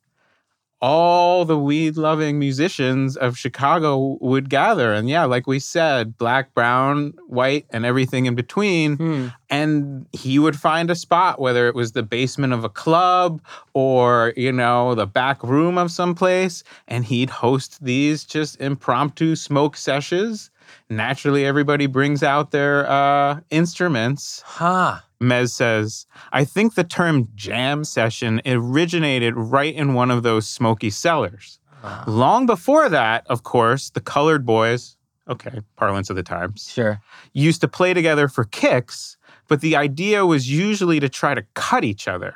[0.80, 4.94] all the weed loving musicians of Chicago would gather.
[4.94, 8.96] And yeah, like we said, black, brown, white, and everything in between.
[8.96, 9.26] Hmm.
[9.50, 13.42] And he would find a spot, whether it was the basement of a club
[13.74, 19.36] or, you know, the back room of some place, and he'd host these just impromptu
[19.36, 20.50] smoke sessions.
[20.88, 24.42] Naturally, everybody brings out their uh, instruments.
[24.46, 25.00] Huh.
[25.20, 30.90] Mezz says, I think the term jam session originated right in one of those smoky
[30.90, 31.58] cellars.
[32.06, 34.96] Long before that, of course, the colored boys,
[35.28, 37.00] okay, parlance of the times, Sure.
[37.32, 39.16] used to play together for kicks,
[39.48, 42.34] but the idea was usually to try to cut each other,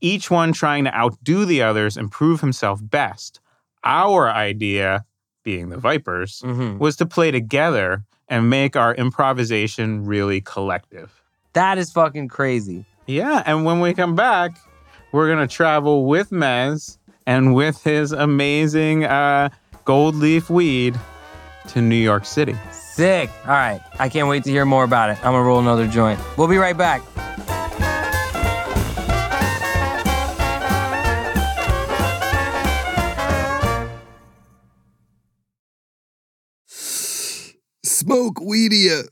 [0.00, 3.40] each one trying to outdo the others and prove himself best.
[3.82, 5.04] Our idea,
[5.42, 6.78] being the Vipers, Mhm.
[6.78, 11.20] was to play together and make our improvisation really collective.
[11.54, 12.84] That is fucking crazy.
[13.06, 14.56] Yeah, and when we come back,
[15.12, 19.48] we're gonna travel with Mezz and with his amazing uh,
[19.84, 20.98] gold leaf weed
[21.68, 22.54] to New York City.
[22.70, 23.30] Sick.
[23.44, 23.80] All right.
[23.98, 25.16] I can't wait to hear more about it.
[25.18, 26.20] I'm going to roll another joint.
[26.36, 27.02] We'll be right back.
[37.84, 39.08] Smoke Weedia.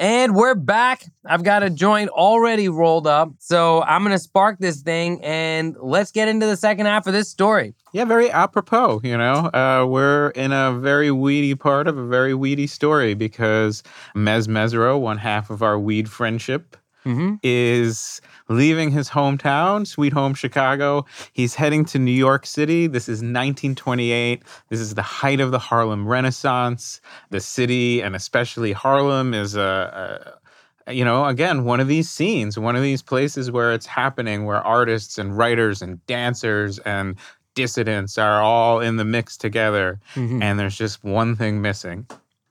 [0.00, 1.04] And we're back.
[1.26, 3.34] I've got a joint already rolled up.
[3.38, 7.12] So I'm going to spark this thing and let's get into the second half of
[7.12, 7.74] this story.
[7.92, 9.50] Yeah, very apropos, you know.
[9.52, 13.82] Uh, we're in a very weedy part of a very weedy story because
[14.16, 17.36] Mezz Mezzrow, one half of our weed friendship, Mm-hmm.
[17.42, 21.06] is leaving his hometown, sweet home Chicago.
[21.32, 22.86] He's heading to New York City.
[22.86, 24.42] This is 1928.
[24.68, 27.00] This is the height of the Harlem Renaissance.
[27.30, 30.38] The city, and especially Harlem, is a,
[30.86, 34.44] a you know, again, one of these scenes, one of these places where it's happening,
[34.44, 37.16] where artists and writers and dancers and
[37.54, 40.00] dissidents are all in the mix together.
[40.14, 40.42] Mhm.
[40.42, 42.06] And there's just one thing missing.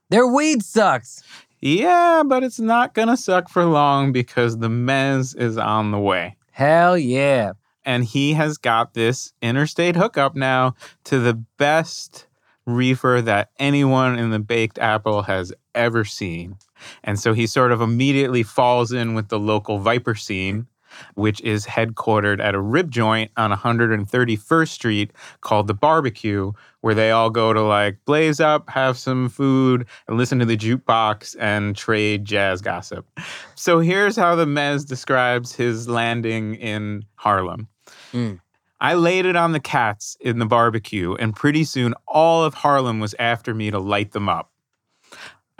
[0.08, 1.22] Their weed sucks.
[1.60, 6.36] Yeah, but it's not gonna suck for long because the Mezz is on the way.
[6.52, 7.52] Hell yeah.
[7.84, 12.26] And he has got this interstate hookup now to the best
[12.66, 16.56] reefer that anyone in the baked apple has ever seen.
[17.02, 20.66] And so he sort of immediately falls in with the local Viper scene,
[21.14, 27.10] which is headquartered at a rib joint on 131st Street called The Barbecue, where they
[27.10, 31.76] all go to like blaze up, have some food, and listen to the jukebox and
[31.76, 33.06] trade jazz gossip.
[33.54, 37.68] So here's how the Mezz describes his landing in Harlem.
[38.12, 38.34] Hmm.
[38.82, 42.98] I laid it on the cats in the barbecue, and pretty soon all of Harlem
[42.98, 44.49] was after me to light them up.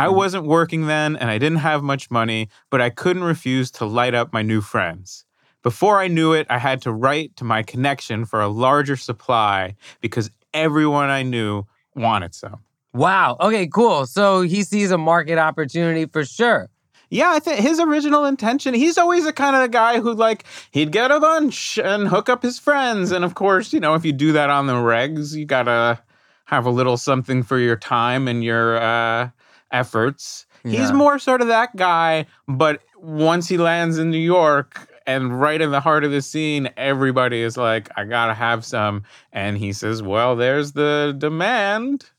[0.00, 3.84] I wasn't working then, and I didn't have much money, but I couldn't refuse to
[3.84, 5.26] light up my new friends.
[5.62, 9.76] Before I knew it, I had to write to my connection for a larger supply
[10.00, 12.60] because everyone I knew wanted some.
[12.94, 13.36] Wow.
[13.40, 14.06] Okay, cool.
[14.06, 16.70] So he sees a market opportunity for sure.
[17.10, 20.92] Yeah, I think his original intention, he's always the kind of guy who, like, he'd
[20.92, 23.12] get a bunch and hook up his friends.
[23.12, 26.00] And of course, you know, if you do that on the regs, you gotta
[26.46, 29.28] have a little something for your time and your uh,
[29.72, 30.46] efforts.
[30.64, 35.60] He's more sort of that guy, but once he lands in New York and right
[35.60, 39.04] in the heart of the scene, everybody is like, I gotta have some.
[39.32, 42.10] And he says, Well, there's the demand.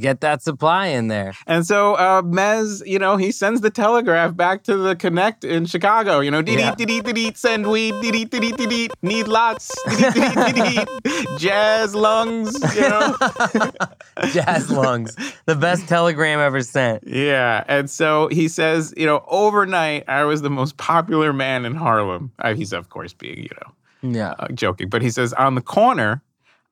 [0.00, 1.34] Get that supply in there.
[1.46, 5.66] And so uh, Mezz, you know, he sends the telegraph back to the Connect in
[5.66, 6.20] Chicago.
[6.20, 9.28] You know, dee dee dee dee dee send weed, dee dee dee dee dee need
[9.28, 12.52] lots, dee dee dee dee dee jazz lungs.
[12.74, 13.16] You know,
[14.32, 15.16] Jazz lungs.
[15.46, 17.04] The best telegram ever sent.
[17.06, 17.64] yeah.
[17.68, 22.32] And so he says, you know, overnight I was the most popular man in Harlem.
[22.38, 24.34] Uh, he's of course being, you know, Yeah.
[24.38, 26.22] uh, joking, but he says on the corner,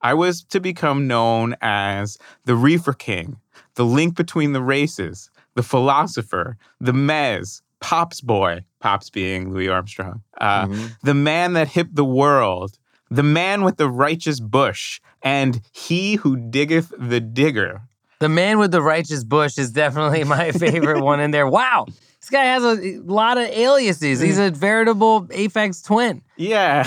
[0.01, 3.37] I was to become known as the Reefer King,
[3.75, 10.23] the link between the races, the philosopher, the Mezz, Pop's boy, Pop's being Louis Armstrong,
[10.41, 10.69] uh,
[11.03, 12.79] the man that hipped the world,
[13.11, 17.83] the man with the righteous bush, and he who diggeth the digger.
[18.21, 21.47] The man with the righteous bush is definitely my favorite one in there.
[21.47, 21.87] Wow.
[22.29, 24.21] This guy has a lot of aliases.
[24.21, 26.21] He's a veritable Aphex twin.
[26.37, 26.87] Yeah.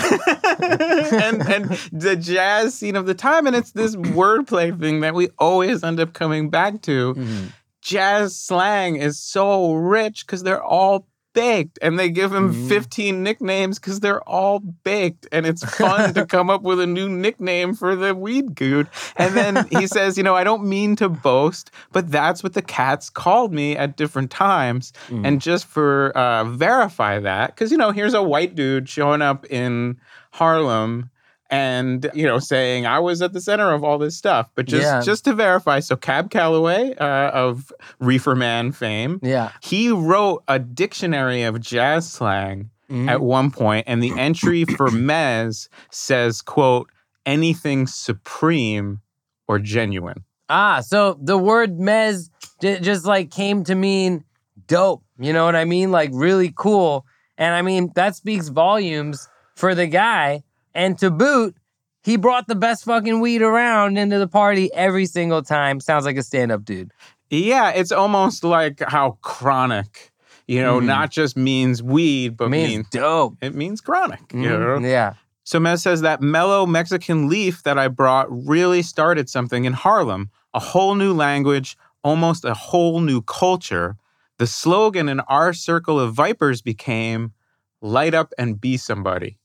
[0.60, 5.30] and and the jazz scene of the time, and it's this wordplay thing that we
[5.40, 7.14] always end up coming back to.
[7.14, 7.46] Mm-hmm.
[7.80, 13.78] Jazz slang is so rich because they're all baked and they give him 15 nicknames
[13.78, 17.96] because they're all baked and it's fun to come up with a new nickname for
[17.96, 22.10] the weed dude and then he says you know i don't mean to boast but
[22.10, 24.92] that's what the cats called me at different times.
[25.26, 29.44] And just for uh, verify that because you know here's a white dude showing up
[29.50, 29.98] in
[30.32, 31.10] harlem
[31.52, 34.82] and you know saying i was at the center of all this stuff but just
[34.84, 35.00] Yeah.
[35.02, 39.52] just to verify so cab calloway uh, of reefer man fame Yeah.
[39.62, 43.08] he wrote a dictionary of jazz slang Mhm.
[43.08, 46.90] at one point and the entry for mezz says quote
[47.26, 49.00] anything supreme
[49.48, 52.28] or genuine Ah, so the word mezz
[52.60, 54.22] j- just like came to mean
[54.66, 55.02] dope.
[55.18, 55.90] You know what I mean?
[55.90, 57.06] Like really cool.
[57.38, 60.42] And I mean, that speaks volumes for the guy.
[60.74, 61.56] And to boot,
[62.02, 65.80] he brought the best fucking weed around into the party every single time.
[65.80, 66.92] Sounds like a stand up dude.
[67.30, 70.12] yeah it's almost like how chronic
[70.46, 70.84] you know Mhm.
[70.84, 73.36] not just means weed but means means dope.
[73.40, 74.82] it means chronic you Mhm.
[74.82, 74.86] know?
[74.88, 75.14] Yeah.
[75.44, 80.28] So Mezz says that mellow Mexican leaf that I brought really started something in Harlem,
[80.52, 83.96] a whole new language, almost a whole new culture.
[84.38, 87.32] The slogan in our circle of vipers became
[87.80, 89.38] light up and be somebody.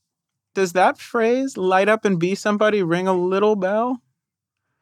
[0.54, 4.00] Does that phrase, light up and be somebody, ring a little bell?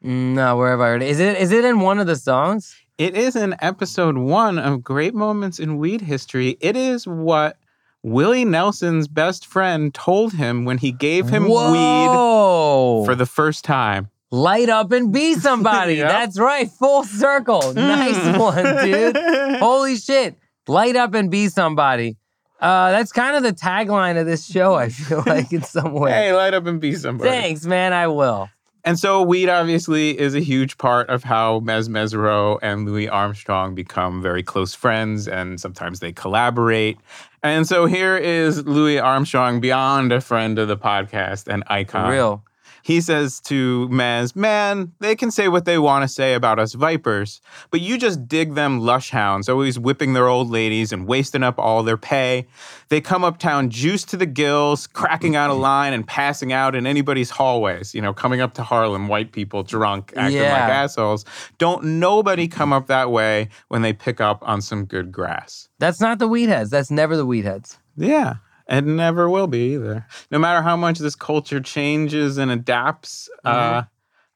[0.00, 1.08] No, where have I heard it?
[1.08, 2.74] Is it is it in one of the songs?
[2.98, 6.56] It is in episode one of Great Moments in Weed History.
[6.60, 7.58] It is what
[8.02, 14.08] Willie Nelson's best friend told him when he gave him weed for the first time.
[14.30, 15.94] light up and be somebody.
[15.96, 16.08] Yep.
[16.08, 16.70] That's right.
[16.70, 17.72] Full circle.
[17.74, 18.38] Nice Mm.
[18.38, 19.16] one, dude.
[19.60, 20.36] Holy shit.
[20.68, 22.16] Light up and be somebody.
[22.60, 26.10] Uh, that's kind of the tagline of this show, I feel like, in some way.
[26.10, 27.30] Hey, light up and be somebody.
[27.30, 27.92] Thanks, man.
[27.92, 28.48] I will.
[28.84, 33.74] And so, weed obviously is a huge part of how Mezz Mezzrow and Louis Armstrong
[33.74, 36.96] become very close friends, and sometimes they collaborate.
[37.42, 42.10] And so, here is Louis Armstrong, beyond a friend of the podcast and For icon.
[42.10, 42.44] real.
[42.86, 46.72] He says to Mezz, Man, they can say what they want to say about us
[46.74, 47.40] vipers,
[47.72, 51.58] but you just dig them lush hounds, always whipping their old ladies and wasting up
[51.58, 52.46] all their pay.
[52.88, 56.86] They come uptown juiced to the gills, cracking out a line and passing out in
[56.86, 60.52] anybody's hallways, you know, coming up to Harlem, white people drunk, acting Yeah.
[60.52, 61.24] like assholes.
[61.58, 65.68] Don't nobody come up that way when they pick up on some good grass.
[65.80, 66.70] That's not the weed heads.
[66.70, 67.78] That's never the weed heads.
[67.96, 68.34] Yeah.
[68.68, 70.06] And never will be either.
[70.30, 73.82] No matter how much this culture changes and adapts, uh,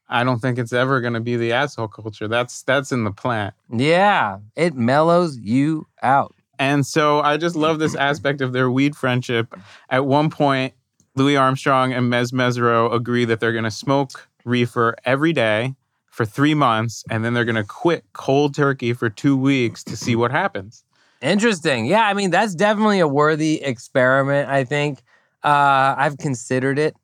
[0.07, 2.27] I don't think it's ever going to be the asshole culture.
[2.27, 3.53] That's that's in the plant.
[3.69, 6.35] Yeah, it mellows you out.
[6.59, 9.53] And so I just love this aspect of their weed friendship.
[9.89, 10.73] At one point,
[11.15, 15.75] Louis Armstrong and Mezz Mezzrow agree that they're going to smoke reefer every day
[16.05, 19.97] for three months, and then they're going to quit cold turkey for two weeks to
[19.97, 20.83] see what happens.
[21.21, 21.85] Interesting.
[21.85, 24.49] Yeah, I mean that's definitely a worthy experiment.
[24.49, 24.99] I think
[25.43, 26.95] uh, I've considered it.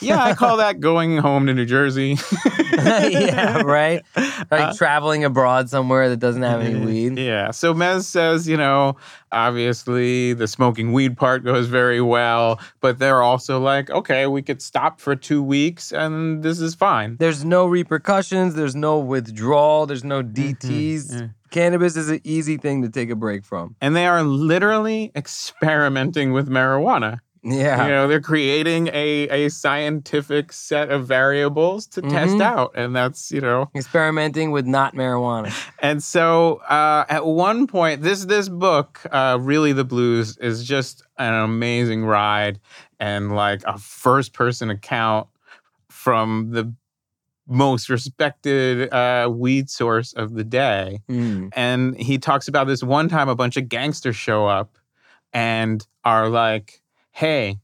[0.00, 2.16] Yeah, I call that going home to New Jersey.
[2.72, 4.02] yeah, right.
[4.50, 7.18] Like traveling abroad somewhere that doesn't have any weed.
[7.18, 7.50] Yeah.
[7.50, 8.96] So Mezz says, you know,
[9.32, 14.60] obviously the smoking weed part goes very well, but they're also like, okay, we could
[14.60, 17.16] stop for two weeks and this is fine.
[17.18, 18.54] There's no repercussions.
[18.54, 19.86] There's no withdrawal.
[19.86, 21.26] There's no Mm-hmm.
[21.54, 23.76] Cannabis is an easy thing to take a break from.
[23.80, 27.20] And they are literally experimenting with marijuana.
[27.44, 27.84] Yeah.
[27.84, 32.40] You know, they're creating a, a scientific set of variables to test Mhm.
[32.40, 32.72] out.
[32.74, 35.54] And that's, you know, Experimenting with not marijuana.
[35.78, 41.04] And so uh, at one point, this this book, uh, really the blues, is just
[41.18, 42.58] an amazing ride
[42.98, 45.28] and like a first person account
[45.88, 46.74] from the
[47.46, 51.00] most respected uh, weed source of the day.
[51.08, 51.50] Mm.
[51.54, 54.78] And he talks about this one time a bunch of gangsters show up
[55.32, 56.80] and are like,
[57.10, 57.58] "Hey."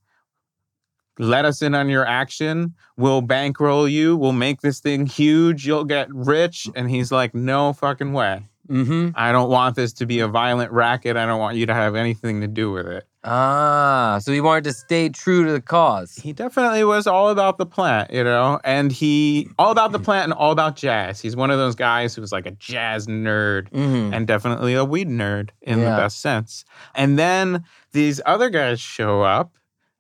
[1.18, 2.74] Let us in on your action.
[2.97, 4.16] We'll bankroll you.
[4.16, 5.66] We'll make this thing huge.
[5.66, 6.66] You'll get rich.
[6.74, 8.49] And he's like, no fucking way.
[8.70, 9.11] Mm-hmm.
[9.16, 11.16] I don't want this to be a violent racket.
[11.16, 13.07] I don't want you to have anything to do with it.
[13.22, 16.14] Ah, so he wanted to stay true to the cause.
[16.16, 20.24] He definitely was all about the plant, you know, and he all about the plant
[20.24, 21.20] and all about jazz.
[21.20, 24.14] He's one of those guys who's like a jazz nerd Mhm.
[24.14, 25.90] and definitely a weed nerd in Yeah.
[25.90, 26.64] the best sense.
[26.94, 29.52] And then these other guys show up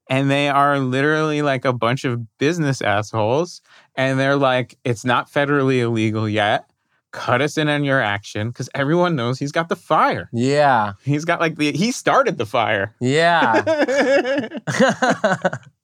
[0.08, 3.60] and they are literally like a bunch of business assholes
[3.96, 6.64] and they're like it's not federally illegal yet.
[7.12, 10.28] Cut us in on your action because everyone knows he's got the fire.
[10.32, 10.92] Yeah.
[11.02, 12.94] He's got like the he started the fire.
[13.00, 13.62] Yeah.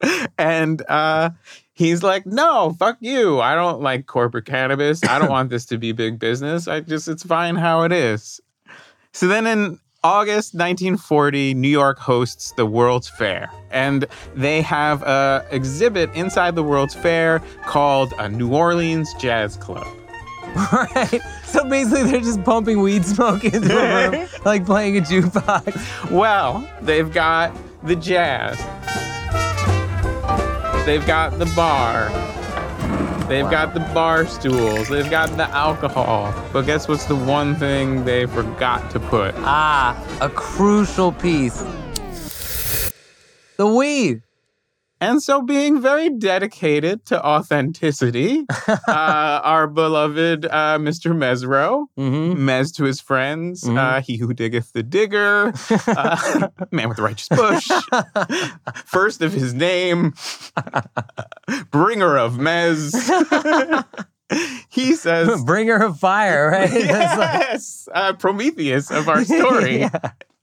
[0.39, 1.31] and uh
[1.73, 3.41] he's like, "No, fuck you.
[3.41, 5.03] I don't like corporate cannabis.
[5.05, 6.69] I don't want this to be big business.
[6.69, 8.41] I just it's fine how it is."
[9.13, 15.45] So then in August 1940, New York hosts the World's Fair, and they have a
[15.51, 19.89] exhibit inside the World's Fair called a New Orleans Jazz Club.
[20.73, 21.21] right.
[21.45, 26.11] So basically, they're just pumping weed smoke into a room, like playing a jukebox.
[26.11, 28.57] Well, they've got the jazz.
[30.87, 32.09] They've got the bar.
[33.29, 34.89] They've got the bar stools.
[34.89, 36.33] They've got the alcohol.
[36.53, 39.35] But guess what's the one thing they forgot to put?
[39.39, 41.61] Ah, a crucial piece.
[43.57, 44.23] The weed.
[44.99, 51.15] And so, being very dedicated to authenticity, uh, our beloved uh, Mr.
[51.15, 52.49] Mezzrow, Mm-hmm.
[52.49, 55.53] Mezz to his friends, uh, he who diggeth the digger,
[55.87, 57.69] uh, man with the righteous bush,
[58.87, 60.15] first of his name,
[61.71, 62.95] bringer of Mezz.
[64.71, 66.71] he says, Bringer of fire, right?
[66.71, 69.81] That's like- yes, uh, Prometheus of our story.
[69.81, 69.91] Yeah.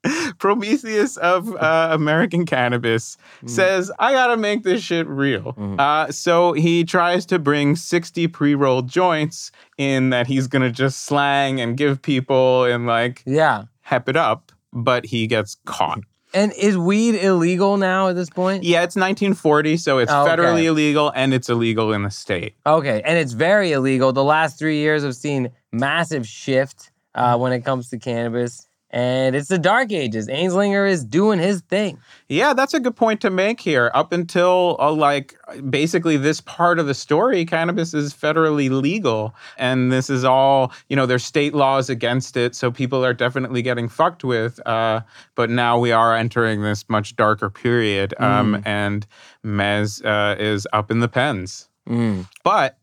[0.38, 5.56] Prometheus of uh, American cannabis says, I gotta make this shit real.
[5.80, 11.06] Uh, so he tries to bring 60 pre rolled joints in that he's gonna just
[11.06, 13.64] slang and give people and like yeah.
[13.82, 16.00] hep it up, but he gets caught.
[16.36, 18.64] And is weed illegal now at this point?
[18.64, 20.32] Yeah, it's 1940, so it's Oh, okay.
[20.32, 22.56] federally illegal and it's illegal in the state.
[22.66, 24.12] Okay, and it's very illegal.
[24.14, 29.36] The last three years, I've seen massive shift uh, when it comes to cannabis, and
[29.36, 30.28] it's the dark ages.
[30.28, 32.00] Anslinger is doing his thing.
[32.30, 33.90] Yeah, that's a good point to make here.
[33.96, 35.36] Up until uh, like
[35.68, 39.34] basically this part of the story, cannabis is federally legal.
[39.58, 42.54] And this is all, you know, there's state laws against it.
[42.54, 44.66] So people are definitely getting fucked with.
[44.68, 45.02] Uh,
[45.34, 48.14] but now we are entering this much darker period.
[48.20, 49.08] Um, And
[49.44, 51.68] Mezz uh, is up in the pens.
[51.90, 52.28] Mm.
[52.44, 52.78] But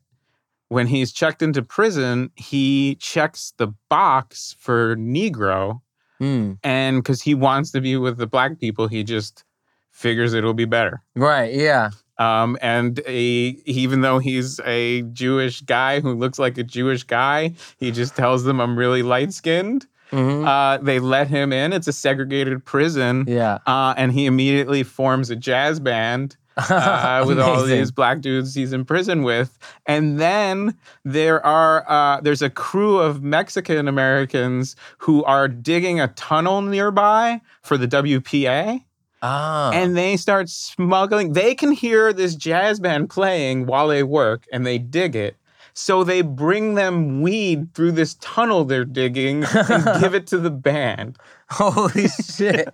[0.67, 5.79] when he's checked into prison, he checks the box for Negro
[6.21, 6.57] Mm.
[6.63, 9.43] and because he wants to be with the black people, he just
[9.89, 11.01] figures it'll be better.
[11.15, 11.89] Right, yeah.
[12.19, 13.17] Um, and a,
[13.65, 18.43] even though he's a Jewish guy who looks like a Jewish guy, he just tells
[18.43, 20.45] them, "I'm really light skinned." Mhm.
[20.45, 21.73] Uh, they let him in.
[21.73, 23.59] It's a segregated prison, Yeah.
[23.65, 26.35] uh, and he immediately forms a jazz band
[26.69, 29.57] uh, with all these black dudes he's in prison with.
[29.85, 36.09] And then there are uh, there's a crew of Mexican Americans who are digging a
[36.09, 38.83] tunnel nearby for the WPA.
[39.23, 39.71] Ah.
[39.71, 41.33] And they start smuggling.
[41.33, 45.37] They can hear this jazz band playing while they work, and they dig it.
[45.73, 50.49] So they bring them weed through this tunnel they're digging and give it to the
[50.49, 51.17] band.
[51.49, 52.73] Holy shit.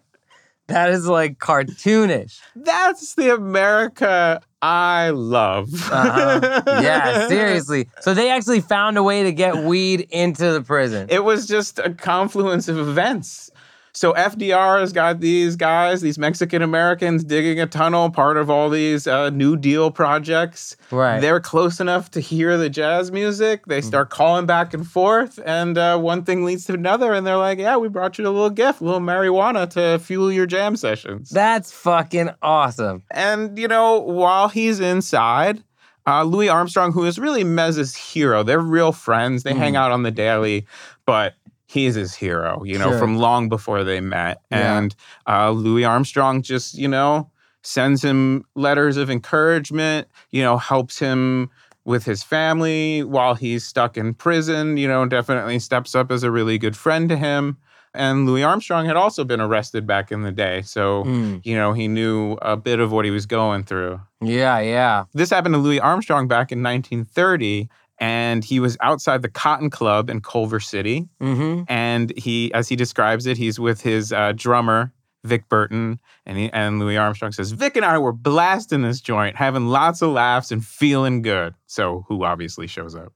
[0.68, 2.40] That is like cartoonish.
[2.56, 5.70] That's the America I love.
[5.92, 6.64] Uh-huh.
[6.66, 7.88] Yeah, seriously.
[8.02, 11.08] So they actually found a way to get weed into the prison.
[11.10, 13.52] It was just a confluence of events.
[13.98, 18.70] So FDR has got these guys, these Mexican Americans digging a tunnel, part of all
[18.70, 20.78] these uh, New Deal projects.
[20.92, 21.20] Right.
[21.20, 23.66] They're close enough to hear the jazz music.
[23.66, 27.12] They start calling back and forth, and uh, one thing leads to another.
[27.12, 30.32] And they're like, "Yeah, we brought you a little gift, a little marijuana to fuel
[30.32, 33.02] your jam sessions." That's fucking awesome.
[33.10, 35.64] And, you know, while he's inside,
[36.06, 39.42] uh, Louis Armstrong, who is really Mezz's hero, they're real friends.
[39.42, 40.68] They hang out on the daily,
[41.08, 41.34] but
[41.68, 43.00] he's his hero, you know, Sure.
[43.00, 44.40] from long before they met.
[44.52, 44.78] Yeah.
[44.78, 44.96] And
[45.28, 47.30] uh, Louis Armstrong just, you know,
[47.62, 51.50] sends him letters of encouragement, you know, helps him
[51.86, 56.32] with his family while he's stuck in prison, you know, definitely steps up as a
[56.32, 57.58] really good friend to him.
[57.94, 60.62] And Louis Armstrong had also been arrested back in the day.
[60.62, 61.42] So, Mm.
[61.46, 64.00] you know, he knew a bit of what he was going through.
[64.22, 65.06] Yeah, yeah.
[65.14, 67.70] This happened to Louis Armstrong back in 1930,
[68.00, 71.08] and he was outside the Cotton Club in Culver City.
[71.22, 71.64] Mm-hmm.
[71.68, 74.94] And he, as he describes it, he's with his uh, drummer,
[75.24, 76.00] Vic Berton.
[76.26, 80.02] And, he, and Louis Armstrong says, Vic and I were blasting this joint, having lots
[80.02, 81.56] of laughs and feeling good.
[81.66, 83.14] So, who obviously shows up?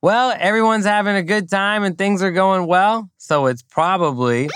[0.00, 4.48] Well, everyone's having a good time and things are going well, so it's probably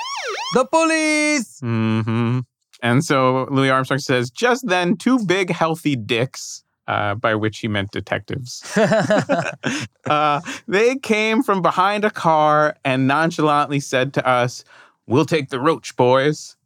[0.55, 1.61] the police.
[1.61, 2.41] hmm
[2.83, 7.69] And so Louis Armstrong says, just then, two big, healthy dicks, uh, by which he
[7.69, 8.63] meant detectives.
[10.07, 14.65] uh, they came from behind a car and nonchalantly said to us,
[15.09, 16.57] We'll take the roach, boys.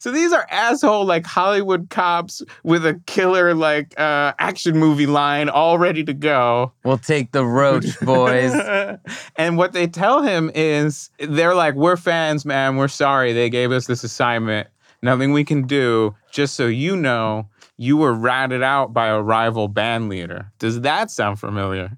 [0.00, 5.50] So these are asshole like Hollywood cops with a killer like uh, action movie line
[5.50, 6.72] all ready to go.
[6.84, 8.54] we'll take the roach, boys.
[9.36, 12.76] and what they tell him is they're like, We're fans, man.
[12.76, 13.34] We're sorry.
[13.34, 14.68] They gave us this assignment.
[15.02, 16.14] Nothing we can do.
[16.30, 17.46] Just so you know,
[17.80, 20.52] you were ratted out by a rival band leader.
[20.58, 21.96] Does that sound familiar?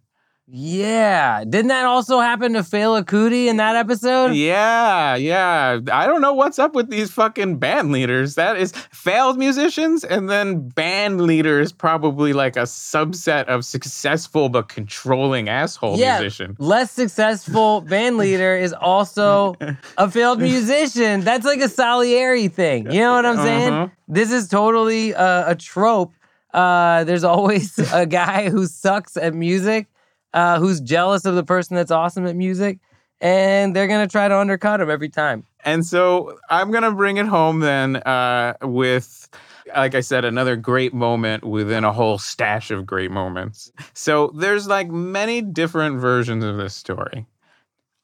[0.55, 1.45] Yeah.
[1.45, 4.35] Didn't that also happen to Fela Kuti in that episode?
[4.35, 5.81] Yeah, yeah.
[5.91, 8.35] I don't know what's up with these fucking band leaders.
[8.35, 14.69] That is failed musicians, and then band leaders, probably like a subset of successful but
[14.69, 16.19] controlling asshole Yeah.
[16.21, 16.55] musician.
[16.59, 19.55] Less successful band leader is also
[19.97, 21.23] a failed musician.
[21.23, 22.91] That's like a Salieri thing.
[22.93, 23.73] You know what I'm saying?
[23.73, 23.89] Uh-huh.
[24.07, 26.13] This is totally uh, a trope.
[26.53, 29.87] Uh, there's always a guy who sucks at music,
[30.35, 32.79] uh, who's jealous of the person that's awesome at music,
[33.21, 35.45] and they're gonna try to undercut him every time.
[35.65, 39.29] And so I'm going to bring it home then uh, with,
[39.77, 43.71] like I said, another great moment within a whole stash of great moments.
[43.95, 47.27] So there's like many different versions of this story.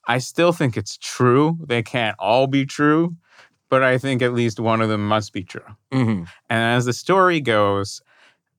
[0.07, 1.59] I still think it's true.
[1.66, 3.16] They can't all be true,
[3.68, 5.66] but I think at least one of them must be true.
[5.93, 6.24] Mm-hmm.
[6.49, 8.01] And as the story goes,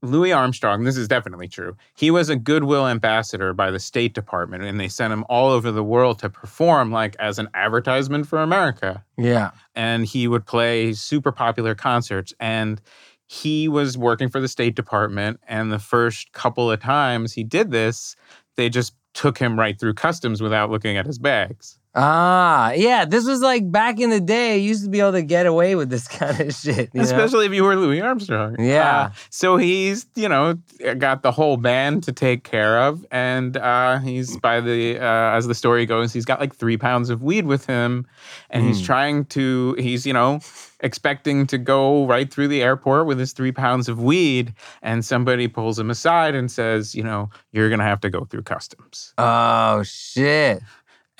[0.02, 1.76] Louis Armstrong, this is definitely true.
[1.95, 5.72] He was a goodwill ambassador by the State Department, and they sent him all over
[5.72, 9.04] the world to perform like as an advertisement for America.
[9.18, 9.52] Yeah.
[9.76, 12.34] And he would play super popular concerts.
[12.39, 12.82] And
[13.28, 15.39] he was working for the State Department.
[15.47, 18.16] And the first couple of times he did this,
[18.56, 21.78] they just took him right through customs without looking at his bags.
[21.95, 23.05] Ah, yeah.
[23.05, 24.57] This was like back in the day.
[24.59, 26.89] You used to be able to get away with this kind of shit.
[26.93, 27.01] you know?
[27.01, 28.55] especially if you were Louis Armstrong.
[28.59, 28.99] Yeah.
[28.99, 30.55] Uh, so he's, you know,
[30.99, 35.47] got the whole band to take care of, and uh, he's by the uh, as
[35.47, 38.05] the story goes, he's got like three pounds of weed with him,
[38.49, 38.85] and he's Mm.
[38.85, 40.39] trying to, he's, you know.
[40.81, 45.49] Expecting to go right through the airport with his three pounds of weed, and somebody
[45.49, 49.13] pulls him aside and says, You know, you're gonna have to go through customs.
[49.17, 50.61] Oh shit.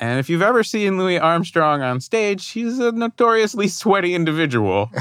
[0.02, 4.90] And if you've ever seen Louis Armstrong on stage, he's a notoriously sweaty individual.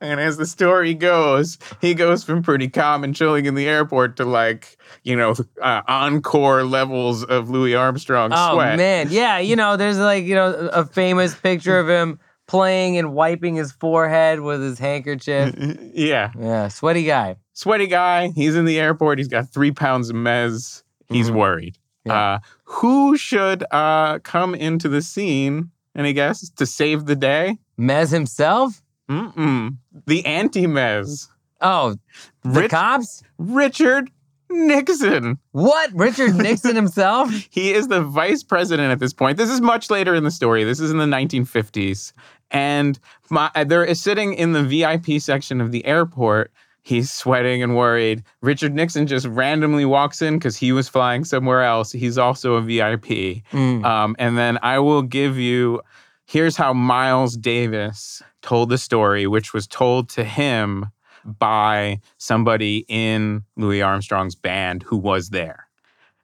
[0.00, 4.16] And as the story goes, he goes from pretty calm and chilling in the airport
[4.18, 8.76] to like, you know, uh, encore levels of Louis Armstrong Oh sweat.
[8.76, 9.38] man, yeah.
[9.44, 13.72] You know, there's like you know a famous picture of him playing and wiping his
[13.72, 15.54] forehead with his handkerchief.
[15.94, 16.30] Yeah.
[16.38, 17.36] Yeah, sweaty guy.
[17.54, 18.30] Sweaty guy.
[18.34, 19.18] He's in the airport.
[19.18, 20.82] He's got three pounds of mezz.
[21.08, 21.34] He's Mhm.
[21.36, 21.78] worried.
[22.04, 22.34] Yeah.
[22.34, 27.58] Uh, who should uh, come into the scene, any guess, to save the day?
[27.78, 28.82] Mezz himself?
[29.10, 29.76] Mm-mm.
[30.06, 31.28] The anti mezz.
[31.60, 31.96] Oh,
[32.42, 33.22] the Rich- cops?
[33.38, 34.10] Richard
[34.50, 35.38] Nixon.
[35.52, 35.90] What?
[35.94, 37.30] Richard Nixon himself?
[37.50, 39.38] He is the vice president at this point.
[39.38, 40.64] This is much later in the story.
[40.64, 42.12] This is in the 1950s.
[42.50, 42.98] And
[43.30, 46.52] my, they're sitting in the VIP section of the airport
[46.84, 48.22] He's sweating and worried.
[48.42, 51.90] Richard Nixon just randomly walks in because he was flying somewhere else.
[51.90, 53.42] He's also a VIP.
[53.52, 55.80] Um, and then I will give you
[56.26, 60.86] here's how Miles Davis told the story, which was told to him
[61.24, 65.66] by somebody in Louis Armstrong's band who was there.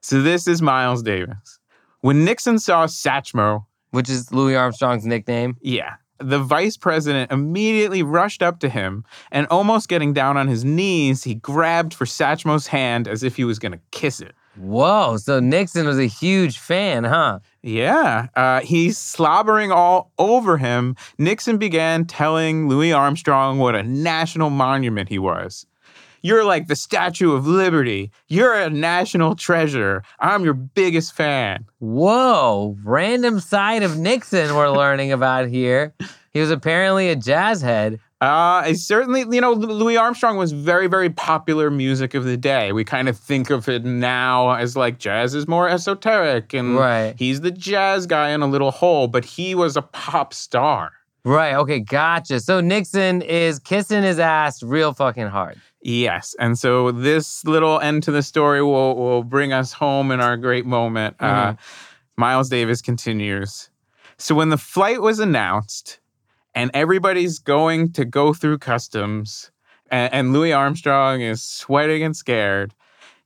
[0.01, 1.59] So this is Miles Davis.
[2.01, 5.57] When Nixon saw Satchmo, Which is Louis Armstrong's nickname.
[5.61, 10.63] yeah, the vice president immediately rushed up to him and almost getting down on his
[10.63, 14.33] knees, he grabbed for Satchmo's hand as if he was going to kiss it.
[14.55, 15.17] Whoa.
[15.17, 17.39] So Nixon was a huge fan, huh?
[17.63, 20.95] Yeah, uh, he's slobbering all over him.
[21.17, 25.65] Nixon began telling Louis Armstrong what a national monument he was.
[26.21, 28.11] You're like the Statue of Liberty.
[28.27, 30.03] You're a national treasure.
[30.19, 31.65] I'm your biggest fan.
[31.79, 32.77] Whoa.
[32.83, 35.93] Random side of Nixon we're learning about here.
[36.33, 37.99] He was apparently a jazz head.
[38.21, 42.71] Uh, I certainly, you know, Louis Armstrong was very, very popular music of the day.
[42.71, 47.15] We kind of think of it now as like jazz is more esoteric and Right.
[47.17, 50.91] he's the jazz guy in a little hole, but he was a pop star.
[51.23, 51.55] Right.
[51.55, 51.79] Okay.
[51.79, 52.39] Gotcha.
[52.39, 55.59] So Nixon is kissing his ass real fucking hard.
[55.81, 56.35] Yes.
[56.39, 60.37] And so this little end to the story will, will bring us home in our
[60.37, 61.15] great moment.
[61.19, 61.55] Uh,
[62.17, 63.69] Miles Davis continues.
[64.17, 65.99] So when the flight was announced
[66.53, 69.51] and everybody's going to go through customs
[69.89, 72.75] and, and Louis Armstrong is sweating and scared,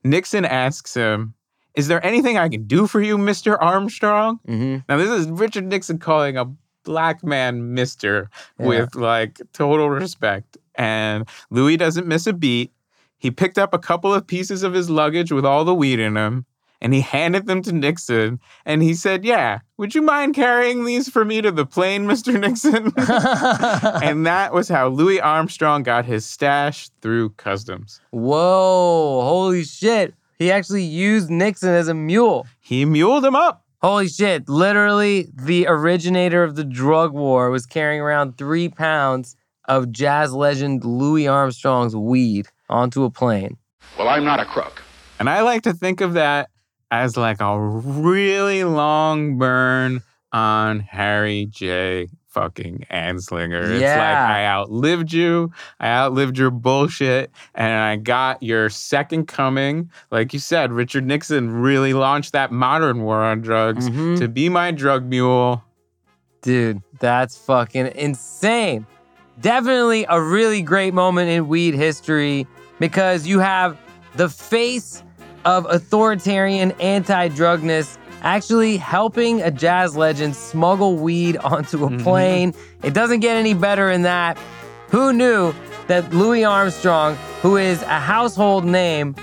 [0.02, 1.34] Nixon asks him,
[1.74, 3.58] Is there anything I can do for you, Mr.
[3.60, 4.40] Armstrong?
[4.48, 4.78] Mm-hmm.
[4.88, 6.46] Now, this is Richard Nixon calling a
[6.84, 8.28] black man Mr.
[8.58, 10.56] with like total respect.
[10.76, 12.72] And Louis doesn't miss a beat.
[13.18, 16.14] He picked up a couple of pieces of his luggage with all the weed in
[16.14, 16.46] them
[16.80, 18.40] and he handed them to Nixon.
[18.64, 22.38] And he said, Yeah, would you mind carrying these for me to the plane, Mr.
[22.38, 22.92] Nixon?
[24.02, 28.00] and that was how Louis Armstrong got his stash through customs.
[28.10, 29.22] Whoa.
[29.22, 30.14] Holy shit.
[30.38, 32.46] He actually used Nixon as a mule.
[32.60, 33.64] He muled him up.
[33.80, 34.48] Holy shit.
[34.48, 39.36] Literally, the originator of the drug war was carrying around three pounds
[39.68, 43.56] of jazz legend Louis Armstrong's weed onto a plane.
[43.98, 44.82] Well, I'm not a crook.
[45.18, 46.50] And I like to think of that
[46.90, 50.02] as like a really long burn
[50.32, 52.08] on Harry J.
[52.28, 53.62] fucking Anslinger.
[53.62, 55.50] It's like I outlived you,
[55.80, 59.90] I outlived your bullshit, and I got your second coming.
[60.10, 64.18] Like you said, Richard Nixon really launched that modern war on drugs Mhm.
[64.18, 65.64] to be my drug mule.
[66.42, 68.86] Dude, that's fucking insane.
[69.40, 72.46] Definitely a really great moment in weed history
[72.78, 73.78] because you have
[74.14, 75.02] the face
[75.44, 82.02] of authoritarian anti drugness actually helping a jazz legend smuggle weed onto a mm-hmm.
[82.02, 82.54] plane.
[82.82, 84.38] It doesn't get any better than that.
[84.88, 85.54] Who knew
[85.88, 89.14] that Louis Armstrong, who is a household name,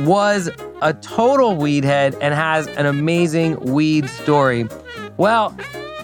[0.00, 0.50] was
[0.82, 4.66] a total weed head and has an amazing weed story.
[5.16, 5.56] Well,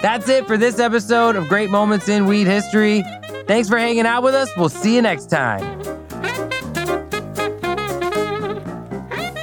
[0.02, 3.04] that's it for this episode of Great Moments in Weed History.
[3.46, 4.50] Thanks for hanging out with us.
[4.56, 5.82] We'll see you next time.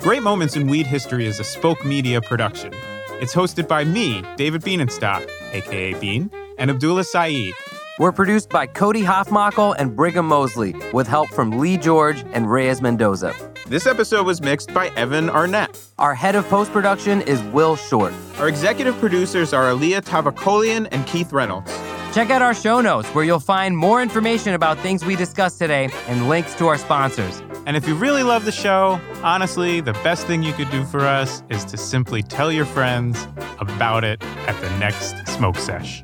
[0.02, 2.74] Great Moments in Weed History is a Spoke Media production.
[3.22, 7.54] It's hosted by me, David Bienenstock, aka Bean, and Abdullah Saeed.
[8.00, 12.82] We're produced by Cody Hoffmackel and Brigham Mosley with help from Lee George and Reyes
[12.82, 13.36] Mendoza.
[13.68, 15.80] This episode was mixed by Evan Arnett.
[16.00, 18.12] Our head of post production is Will Short.
[18.40, 21.72] Our executive producers are Alia Tavakolian and Keith Reynolds.
[22.14, 25.90] Check out our show notes where you'll find more information about things we discussed today
[26.08, 27.42] and links to our sponsors.
[27.66, 31.02] And if you really love the show, honestly, the best thing you could do for
[31.02, 33.28] us is to simply tell your friends
[33.60, 36.04] about it at the next smoke sesh.